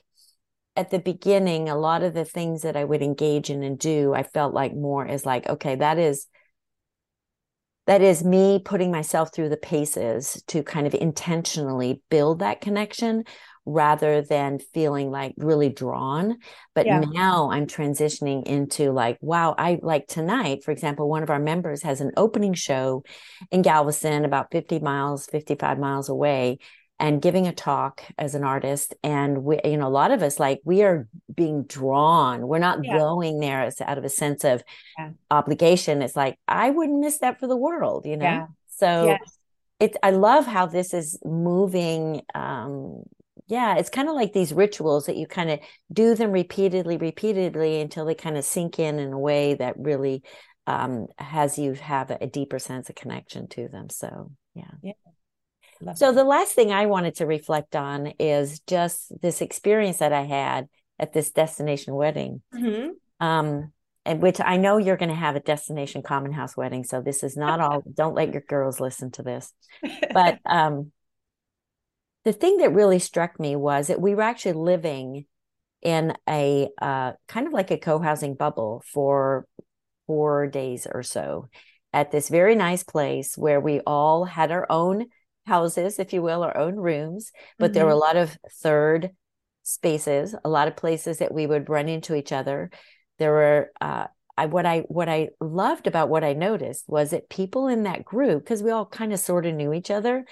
at 0.76 0.90
the 0.90 0.98
beginning, 0.98 1.68
a 1.68 1.76
lot 1.76 2.02
of 2.02 2.14
the 2.14 2.24
things 2.24 2.62
that 2.62 2.76
I 2.76 2.84
would 2.84 3.02
engage 3.02 3.50
in 3.50 3.62
and 3.62 3.78
do, 3.78 4.14
I 4.14 4.22
felt 4.22 4.54
like 4.54 4.74
more 4.74 5.06
is 5.06 5.26
like, 5.26 5.48
okay, 5.48 5.74
that 5.76 5.98
is 5.98 6.26
that 7.86 8.02
is 8.02 8.24
me 8.24 8.60
putting 8.64 8.90
myself 8.90 9.32
through 9.32 9.48
the 9.48 9.56
paces 9.56 10.42
to 10.48 10.64
kind 10.64 10.88
of 10.88 10.94
intentionally 10.94 12.02
build 12.10 12.40
that 12.40 12.60
connection 12.60 13.22
rather 13.66 14.22
than 14.22 14.58
feeling 14.58 15.10
like 15.10 15.34
really 15.36 15.68
drawn. 15.68 16.38
But 16.74 16.86
yeah. 16.86 17.00
now 17.00 17.50
I'm 17.50 17.66
transitioning 17.66 18.44
into 18.46 18.92
like, 18.92 19.18
wow, 19.20 19.54
I 19.58 19.78
like 19.82 20.06
tonight, 20.06 20.64
for 20.64 20.70
example, 20.70 21.08
one 21.08 21.22
of 21.22 21.30
our 21.30 21.40
members 21.40 21.82
has 21.82 22.00
an 22.00 22.12
opening 22.16 22.54
show 22.54 23.02
in 23.50 23.62
Galveston, 23.62 24.24
about 24.24 24.52
50 24.52 24.78
miles, 24.78 25.26
55 25.26 25.78
miles 25.78 26.08
away 26.08 26.58
and 26.98 27.20
giving 27.20 27.46
a 27.46 27.52
talk 27.52 28.02
as 28.18 28.34
an 28.34 28.42
artist 28.42 28.94
and 29.02 29.44
we 29.44 29.60
you 29.64 29.76
know 29.76 29.86
a 29.86 29.88
lot 29.88 30.10
of 30.10 30.22
us 30.22 30.40
like 30.40 30.60
we 30.64 30.82
are 30.82 31.06
being 31.34 31.64
drawn 31.64 32.46
we're 32.46 32.58
not 32.58 32.82
yeah. 32.82 32.96
going 32.96 33.38
there 33.38 33.62
as 33.62 33.80
out 33.80 33.98
of 33.98 34.04
a 34.04 34.08
sense 34.08 34.44
of 34.44 34.62
yeah. 34.98 35.10
obligation 35.30 36.00
it's 36.00 36.16
like 36.16 36.38
i 36.48 36.70
wouldn't 36.70 37.00
miss 37.00 37.18
that 37.18 37.38
for 37.38 37.46
the 37.46 37.56
world 37.56 38.06
you 38.06 38.16
know 38.16 38.24
yeah. 38.24 38.46
so 38.68 39.06
yes. 39.06 39.38
it's 39.78 39.96
i 40.02 40.10
love 40.10 40.46
how 40.46 40.66
this 40.66 40.94
is 40.94 41.18
moving 41.24 42.22
um 42.34 43.02
yeah 43.46 43.76
it's 43.76 43.90
kind 43.90 44.08
of 44.08 44.14
like 44.14 44.32
these 44.32 44.52
rituals 44.52 45.06
that 45.06 45.16
you 45.16 45.26
kind 45.26 45.50
of 45.50 45.60
do 45.92 46.14
them 46.14 46.32
repeatedly 46.32 46.96
repeatedly 46.96 47.80
until 47.80 48.04
they 48.04 48.14
kind 48.14 48.36
of 48.36 48.44
sink 48.44 48.78
in 48.78 48.98
in 48.98 49.12
a 49.12 49.18
way 49.18 49.54
that 49.54 49.74
really 49.78 50.22
um 50.66 51.06
has 51.18 51.58
you 51.58 51.72
have 51.74 52.10
a, 52.10 52.26
deeper 52.26 52.58
sense 52.58 52.88
of 52.88 52.96
connection 52.96 53.48
to 53.48 53.68
them 53.68 53.88
so 53.88 54.30
yeah 54.54 54.70
yeah 54.82 54.92
Love 55.80 55.98
so, 55.98 56.12
the 56.12 56.24
last 56.24 56.54
thing 56.54 56.72
I 56.72 56.86
wanted 56.86 57.16
to 57.16 57.26
reflect 57.26 57.76
on 57.76 58.12
is 58.18 58.60
just 58.60 59.12
this 59.20 59.40
experience 59.40 59.98
that 59.98 60.12
I 60.12 60.22
had 60.22 60.68
at 60.98 61.12
this 61.12 61.30
destination 61.30 61.94
wedding. 61.94 62.42
Mm-hmm. 62.54 62.90
Um, 63.24 63.72
and 64.04 64.22
which 64.22 64.40
I 64.40 64.56
know 64.56 64.78
you're 64.78 64.96
going 64.96 65.08
to 65.10 65.14
have 65.14 65.36
a 65.36 65.40
destination 65.40 66.02
common 66.02 66.32
house 66.32 66.56
wedding. 66.56 66.84
So, 66.84 67.02
this 67.02 67.22
is 67.22 67.36
not 67.36 67.60
all, 67.60 67.82
don't 67.92 68.14
let 68.14 68.32
your 68.32 68.42
girls 68.42 68.80
listen 68.80 69.10
to 69.12 69.22
this. 69.22 69.52
But 70.12 70.38
um, 70.46 70.92
the 72.26 72.32
thing 72.32 72.56
that 72.56 72.74
really 72.74 72.98
struck 72.98 73.38
me 73.38 73.54
was 73.54 73.86
that 73.86 74.00
we 74.00 74.16
were 74.16 74.22
actually 74.22 74.54
living 74.54 75.26
in 75.80 76.12
a 76.28 76.68
uh, 76.82 77.12
kind 77.28 77.46
of 77.46 77.52
like 77.52 77.70
a 77.70 77.78
co 77.78 78.00
housing 78.00 78.34
bubble 78.34 78.82
for 78.92 79.46
four 80.08 80.48
days 80.48 80.88
or 80.92 81.04
so 81.04 81.48
at 81.92 82.10
this 82.10 82.28
very 82.28 82.56
nice 82.56 82.82
place 82.82 83.38
where 83.38 83.60
we 83.60 83.78
all 83.86 84.24
had 84.24 84.50
our 84.50 84.66
own 84.68 85.06
houses, 85.46 86.00
if 86.00 86.12
you 86.12 86.20
will, 86.20 86.42
our 86.42 86.56
own 86.56 86.74
rooms, 86.74 87.30
but 87.60 87.66
mm-hmm. 87.66 87.74
there 87.74 87.84
were 87.84 87.92
a 87.92 87.94
mm-hmm. 87.94 88.00
lot 88.00 88.16
of 88.16 88.36
third 88.60 89.10
spaces, 89.62 90.34
a 90.44 90.48
lot 90.48 90.66
of 90.66 90.74
places 90.74 91.18
that 91.18 91.32
we 91.32 91.46
would 91.46 91.68
run 91.68 91.88
into 91.88 92.16
each 92.16 92.32
other. 92.32 92.72
There 93.20 93.30
were 93.30 93.70
uh, 93.80 94.08
I 94.36 94.46
what 94.46 94.66
I 94.66 94.80
what 94.88 95.08
I 95.08 95.28
loved 95.40 95.86
about 95.86 96.08
what 96.08 96.24
I 96.24 96.32
noticed 96.32 96.86
was 96.88 97.10
that 97.10 97.30
people 97.30 97.68
in 97.68 97.84
that 97.84 98.04
group, 98.04 98.42
because 98.42 98.64
we 98.64 98.72
all 98.72 98.84
kind 98.84 99.12
of 99.12 99.20
sort 99.20 99.46
of 99.46 99.54
knew 99.54 99.72
each 99.72 99.92
other, 99.92 100.24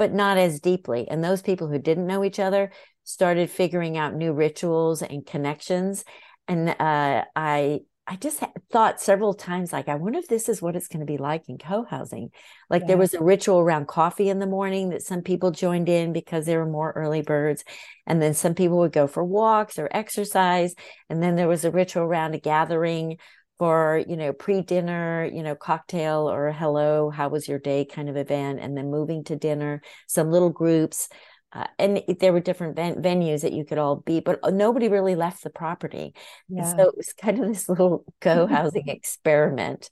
but 0.00 0.14
not 0.14 0.38
as 0.38 0.60
deeply. 0.60 1.06
And 1.10 1.22
those 1.22 1.42
people 1.42 1.68
who 1.68 1.78
didn't 1.78 2.06
know 2.06 2.24
each 2.24 2.38
other 2.38 2.72
started 3.04 3.50
figuring 3.50 3.98
out 3.98 4.14
new 4.14 4.32
rituals 4.32 5.02
and 5.02 5.26
connections. 5.26 6.06
And 6.48 6.70
uh, 6.70 7.24
I 7.36 7.80
I 8.06 8.16
just 8.16 8.42
thought 8.72 8.98
several 8.98 9.34
times, 9.34 9.74
like, 9.74 9.90
I 9.90 9.96
wonder 9.96 10.18
if 10.18 10.26
this 10.26 10.48
is 10.48 10.62
what 10.62 10.74
it's 10.74 10.88
going 10.88 11.00
to 11.00 11.06
be 11.06 11.18
like 11.18 11.50
in 11.50 11.58
co 11.58 11.84
housing. 11.84 12.30
Like, 12.70 12.80
yeah. 12.80 12.86
there 12.88 12.96
was 12.96 13.12
a 13.12 13.22
ritual 13.22 13.60
around 13.60 13.88
coffee 13.88 14.30
in 14.30 14.38
the 14.38 14.46
morning 14.46 14.88
that 14.88 15.02
some 15.02 15.20
people 15.20 15.50
joined 15.50 15.90
in 15.90 16.14
because 16.14 16.46
they 16.46 16.56
were 16.56 16.64
more 16.64 16.92
early 16.96 17.20
birds. 17.20 17.62
And 18.06 18.22
then 18.22 18.32
some 18.32 18.54
people 18.54 18.78
would 18.78 18.94
go 18.94 19.06
for 19.06 19.22
walks 19.22 19.78
or 19.78 19.86
exercise. 19.92 20.74
And 21.10 21.22
then 21.22 21.36
there 21.36 21.46
was 21.46 21.66
a 21.66 21.70
ritual 21.70 22.04
around 22.04 22.34
a 22.34 22.40
gathering 22.40 23.18
for, 23.60 24.02
you 24.08 24.16
know, 24.16 24.32
pre 24.32 24.62
dinner, 24.62 25.30
you 25.32 25.44
know, 25.44 25.54
cocktail 25.54 26.28
or 26.28 26.50
hello, 26.50 27.10
how 27.10 27.28
was 27.28 27.46
your 27.46 27.58
day 27.58 27.84
kind 27.84 28.08
of 28.08 28.16
event. 28.16 28.58
And 28.58 28.76
then 28.76 28.90
moving 28.90 29.22
to 29.24 29.36
dinner, 29.36 29.82
some 30.08 30.32
little 30.32 30.50
groups 30.50 31.08
uh, 31.52 31.66
and 31.78 32.02
there 32.20 32.32
were 32.32 32.40
different 32.40 32.76
ven- 32.76 33.02
venues 33.02 33.42
that 33.42 33.52
you 33.52 33.64
could 33.64 33.78
all 33.78 33.96
be, 33.96 34.20
but 34.20 34.38
uh, 34.42 34.50
nobody 34.50 34.88
really 34.88 35.16
left 35.16 35.42
the 35.42 35.50
property. 35.50 36.14
Yeah. 36.48 36.64
so 36.64 36.88
it 36.88 36.96
was 36.96 37.12
kind 37.12 37.40
of 37.40 37.48
this 37.48 37.68
little 37.68 38.04
co-housing 38.20 38.84
experiment 38.88 39.90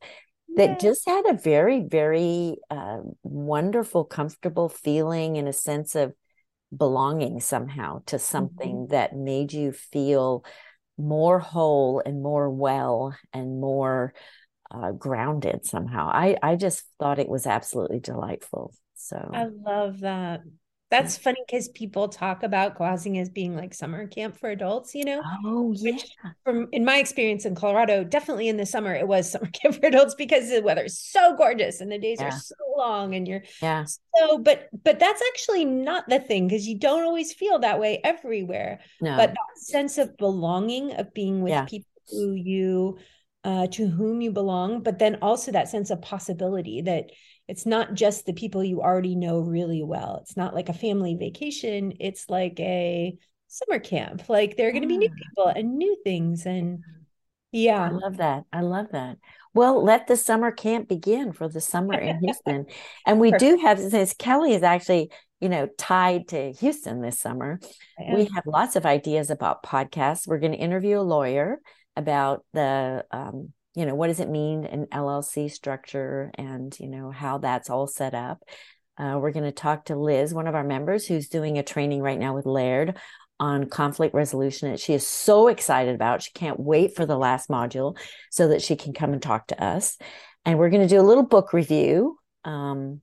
that 0.56 0.68
yeah. 0.68 0.78
just 0.78 1.06
had 1.06 1.26
a 1.26 1.34
very, 1.34 1.80
very 1.80 2.58
uh, 2.70 2.98
wonderful, 3.22 4.04
comfortable 4.04 4.68
feeling 4.68 5.36
and 5.36 5.48
a 5.48 5.52
sense 5.52 5.94
of 5.96 6.12
belonging 6.76 7.40
somehow 7.40 8.02
to 8.06 8.18
something 8.18 8.76
mm-hmm. 8.76 8.92
that 8.92 9.16
made 9.16 9.52
you 9.52 9.72
feel 9.72 10.44
more 10.98 11.38
whole 11.38 12.02
and 12.04 12.22
more 12.22 12.50
well 12.50 13.16
and 13.32 13.60
more 13.60 14.12
uh, 14.70 14.92
grounded 14.92 15.64
somehow. 15.64 16.10
I 16.12 16.36
I 16.42 16.56
just 16.56 16.84
thought 16.98 17.18
it 17.18 17.28
was 17.28 17.46
absolutely 17.46 18.00
delightful. 18.00 18.74
So 18.94 19.30
I 19.32 19.44
love 19.44 20.00
that. 20.00 20.42
That's 20.90 21.18
funny 21.18 21.42
because 21.46 21.68
people 21.68 22.08
talk 22.08 22.42
about 22.42 22.76
co-housing 22.76 23.18
as 23.18 23.28
being 23.28 23.54
like 23.54 23.74
summer 23.74 24.06
camp 24.06 24.38
for 24.38 24.48
adults, 24.50 24.94
you 24.94 25.04
know. 25.04 25.22
Oh 25.44 25.74
yeah. 25.76 25.92
Which 25.92 26.10
from 26.44 26.68
in 26.72 26.84
my 26.84 26.98
experience 26.98 27.44
in 27.44 27.54
Colorado, 27.54 28.04
definitely 28.04 28.48
in 28.48 28.56
the 28.56 28.64
summer 28.64 28.94
it 28.94 29.06
was 29.06 29.30
summer 29.30 29.46
camp 29.52 29.76
for 29.76 29.86
adults 29.86 30.14
because 30.14 30.48
the 30.48 30.62
weather 30.62 30.84
is 30.84 30.98
so 30.98 31.36
gorgeous 31.36 31.82
and 31.82 31.92
the 31.92 31.98
days 31.98 32.18
yeah. 32.20 32.28
are 32.28 32.38
so 32.38 32.54
long 32.76 33.14
and 33.14 33.28
you're 33.28 33.42
yeah. 33.60 33.84
So 34.16 34.38
but 34.38 34.68
but 34.82 34.98
that's 34.98 35.22
actually 35.28 35.66
not 35.66 36.08
the 36.08 36.20
thing 36.20 36.48
because 36.48 36.66
you 36.66 36.78
don't 36.78 37.02
always 37.02 37.34
feel 37.34 37.58
that 37.58 37.78
way 37.78 38.00
everywhere. 38.02 38.80
No. 39.02 39.14
But 39.16 39.30
that 39.30 39.58
sense 39.58 39.98
of 39.98 40.16
belonging 40.16 40.92
of 40.94 41.12
being 41.12 41.42
with 41.42 41.52
yeah. 41.52 41.64
people 41.66 41.90
who 42.10 42.32
you 42.32 42.98
uh 43.48 43.66
to 43.66 43.88
whom 43.88 44.20
you 44.20 44.30
belong, 44.30 44.82
but 44.82 44.98
then 44.98 45.16
also 45.22 45.50
that 45.50 45.70
sense 45.70 45.88
of 45.88 46.02
possibility 46.02 46.82
that 46.82 47.10
it's 47.48 47.64
not 47.64 47.94
just 47.94 48.26
the 48.26 48.34
people 48.34 48.62
you 48.62 48.82
already 48.82 49.16
know 49.16 49.40
really 49.40 49.82
well. 49.82 50.18
It's 50.20 50.36
not 50.36 50.54
like 50.54 50.68
a 50.68 50.74
family 50.74 51.14
vacation. 51.14 51.94
It's 51.98 52.28
like 52.28 52.60
a 52.60 53.16
summer 53.46 53.78
camp. 53.78 54.28
Like 54.28 54.56
there 54.56 54.68
are 54.68 54.72
going 54.72 54.82
to 54.82 54.88
be 54.88 54.98
new 54.98 55.08
people 55.08 55.46
and 55.46 55.78
new 55.78 55.96
things. 56.04 56.44
And 56.44 56.80
yeah. 57.50 57.84
I 57.84 57.88
love 57.88 58.18
that. 58.18 58.44
I 58.52 58.60
love 58.60 58.88
that. 58.92 59.16
Well, 59.54 59.82
let 59.82 60.08
the 60.08 60.16
summer 60.18 60.52
camp 60.52 60.88
begin 60.88 61.32
for 61.32 61.48
the 61.48 61.62
summer 61.62 61.98
in 61.98 62.18
Houston. 62.22 62.66
and 63.06 63.18
we 63.18 63.32
do 63.32 63.56
have, 63.62 63.80
since 63.80 64.12
Kelli 64.12 64.54
is 64.54 64.62
actually, 64.62 65.10
you 65.40 65.48
know, 65.48 65.68
tied 65.78 66.28
to 66.28 66.52
Houston 66.52 67.00
this 67.00 67.18
summer, 67.18 67.60
we 68.12 68.28
have 68.34 68.44
lots 68.44 68.76
of 68.76 68.84
ideas 68.84 69.30
about 69.30 69.62
podcasts. 69.62 70.26
We're 70.26 70.40
going 70.40 70.52
to 70.52 70.58
interview 70.58 71.00
a 71.00 71.00
lawyer 71.00 71.60
about 71.98 72.44
the 72.54 73.04
um, 73.10 73.52
you 73.74 73.84
know 73.84 73.94
what 73.94 74.06
does 74.06 74.20
it 74.20 74.30
mean 74.30 74.64
an 74.64 74.86
llc 74.86 75.50
structure 75.50 76.30
and 76.36 76.78
you 76.80 76.88
know 76.88 77.10
how 77.10 77.38
that's 77.38 77.68
all 77.68 77.86
set 77.86 78.14
up. 78.14 78.42
Uh, 78.96 79.18
we're 79.20 79.32
going 79.32 79.44
to 79.44 79.52
talk 79.52 79.84
to 79.84 79.96
liz 79.96 80.34
one 80.34 80.48
of 80.48 80.54
our 80.56 80.64
members 80.64 81.06
who's 81.06 81.28
doing 81.28 81.58
a 81.58 81.62
training 81.62 82.00
right 82.00 82.18
now 82.18 82.34
with 82.34 82.46
laird 82.46 82.96
on 83.38 83.68
conflict 83.68 84.14
resolution 84.14 84.70
that 84.70 84.80
she 84.80 84.94
is 84.94 85.06
so 85.06 85.46
excited 85.46 85.94
about. 85.94 86.22
She 86.22 86.32
can't 86.32 86.58
wait 86.58 86.96
for 86.96 87.06
the 87.06 87.16
last 87.16 87.48
module 87.48 87.96
so 88.30 88.48
that 88.48 88.62
she 88.62 88.74
can 88.74 88.92
come 88.92 89.12
and 89.12 89.22
talk 89.22 89.46
to 89.48 89.62
us. 89.62 89.96
And 90.44 90.58
we're 90.58 90.70
going 90.70 90.82
to 90.82 90.92
do 90.92 91.00
a 91.00 91.06
little 91.06 91.22
book 91.22 91.52
review. 91.52 92.18
Um, 92.44 93.00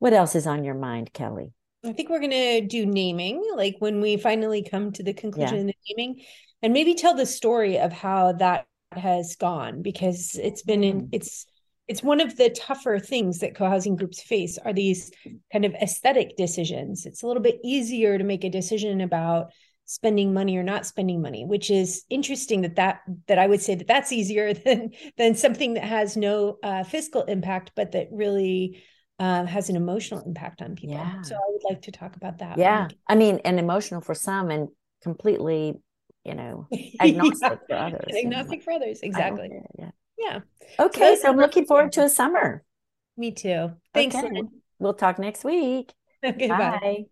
what 0.00 0.12
else 0.12 0.34
is 0.34 0.48
on 0.48 0.64
your 0.64 0.74
mind 0.74 1.12
kelli? 1.12 1.52
I 1.84 1.92
think 1.92 2.10
we're 2.10 2.18
going 2.18 2.30
to 2.30 2.60
do 2.62 2.86
naming. 2.86 3.44
Like 3.54 3.76
when 3.78 4.00
we 4.00 4.16
finally 4.16 4.64
come 4.68 4.90
to 4.92 5.04
the 5.04 5.12
conclusion 5.14 5.54
yeah. 5.54 5.60
of 5.60 5.66
the 5.66 5.74
naming 5.88 6.24
and 6.62 6.72
maybe 6.72 6.94
tell 6.94 7.14
the 7.14 7.26
story 7.26 7.78
of 7.78 7.92
how 7.92 8.32
that 8.32 8.66
has 8.92 9.36
gone 9.36 9.82
because 9.82 10.38
it's 10.42 10.62
been 10.62 10.82
in 10.82 11.02
mm. 11.02 11.08
it's 11.12 11.46
it's 11.88 12.02
one 12.02 12.20
of 12.20 12.36
the 12.36 12.50
tougher 12.50 12.98
things 12.98 13.38
that 13.38 13.54
co-housing 13.54 13.96
groups 13.96 14.22
face 14.22 14.58
are 14.58 14.72
these 14.72 15.10
kind 15.52 15.64
of 15.64 15.74
aesthetic 15.74 16.36
decisions 16.36 17.04
it's 17.04 17.22
a 17.22 17.26
little 17.26 17.42
bit 17.42 17.58
easier 17.62 18.16
to 18.16 18.24
make 18.24 18.44
a 18.44 18.50
decision 18.50 19.00
about 19.00 19.52
spending 19.84 20.34
money 20.34 20.56
or 20.56 20.62
not 20.62 20.86
spending 20.86 21.20
money 21.20 21.44
which 21.44 21.70
is 21.70 22.04
interesting 22.08 22.62
that 22.62 22.76
that 22.76 23.00
that 23.26 23.38
i 23.38 23.46
would 23.46 23.60
say 23.60 23.74
that 23.74 23.86
that's 23.86 24.12
easier 24.12 24.54
than 24.64 24.90
than 25.18 25.34
something 25.34 25.74
that 25.74 25.84
has 25.84 26.16
no 26.16 26.56
uh, 26.62 26.82
fiscal 26.82 27.22
impact 27.24 27.72
but 27.76 27.92
that 27.92 28.08
really 28.10 28.82
uh, 29.18 29.44
has 29.44 29.68
an 29.68 29.76
emotional 29.76 30.22
impact 30.24 30.62
on 30.62 30.76
people 30.76 30.96
yeah. 30.96 31.20
so 31.22 31.34
i 31.34 31.48
would 31.48 31.62
like 31.68 31.82
to 31.82 31.92
talk 31.92 32.16
about 32.16 32.38
that 32.38 32.56
yeah 32.56 32.88
i 33.06 33.14
mean 33.14 33.40
and 33.44 33.58
emotional 33.58 34.00
for 34.00 34.14
some 34.14 34.50
and 34.50 34.68
completely 35.02 35.74
you 36.28 36.34
know, 36.34 36.68
agnostic 37.00 37.40
yeah. 37.40 37.56
for 37.66 37.74
others. 37.74 38.14
Agnostic 38.16 38.62
for 38.62 38.72
others, 38.72 39.00
exactly. 39.00 39.50
Yeah. 39.78 39.90
Yeah. 40.18 40.40
Okay, 40.78 41.16
so, 41.16 41.22
so 41.22 41.30
I'm 41.30 41.38
looking 41.38 41.64
forward 41.64 41.92
to 41.92 42.04
a 42.04 42.08
summer. 42.08 42.62
Me 43.16 43.32
too. 43.32 43.72
Thanks. 43.94 44.14
Okay. 44.14 44.42
We'll 44.78 44.94
talk 44.94 45.18
next 45.18 45.44
week. 45.44 45.92
Okay, 46.24 46.48
bye. 46.48 47.04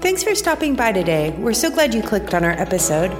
Thanks 0.00 0.22
for 0.22 0.36
stopping 0.36 0.76
by 0.76 0.92
today. 0.92 1.34
We're 1.38 1.52
so 1.52 1.72
glad 1.72 1.92
you 1.92 2.02
clicked 2.02 2.34
on 2.34 2.44
our 2.44 2.52
episode. 2.52 3.12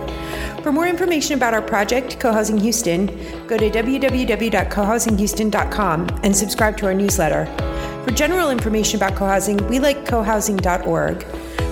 For 0.63 0.71
more 0.71 0.87
information 0.87 1.35
about 1.35 1.55
our 1.55 1.63
project, 1.63 2.21
Co-Housing 2.21 2.59
Houston, 2.59 3.07
go 3.49 3.59
to 3.59 3.69
www.cohousinghouston.com 3.69 6.21
and 6.23 6.37
subscribe 6.37 6.77
to 6.77 6.87
our 6.87 6.95
newsletter. 6.95 7.68
For 8.09 8.15
general 8.15 8.51
information 8.51 8.97
about 8.97 9.17
cohousing, 9.17 9.59
we 9.69 9.81
like 9.81 10.07
cohousing.org. 10.07 11.27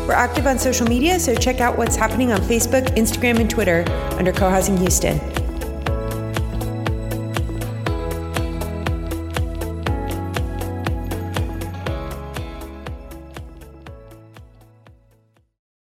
We're 0.07 0.12
active 0.12 0.46
on 0.46 0.59
social 0.59 0.87
media, 0.87 1.18
so 1.18 1.35
check 1.35 1.62
out 1.62 1.79
what's 1.79 1.96
happening 1.96 2.31
on 2.31 2.42
Facebook, 2.42 2.85
Instagram, 2.94 3.40
and 3.40 3.49
Twitter 3.49 3.87
under 4.18 4.35
Cohousing 4.35 4.77
Houston. 4.77 5.46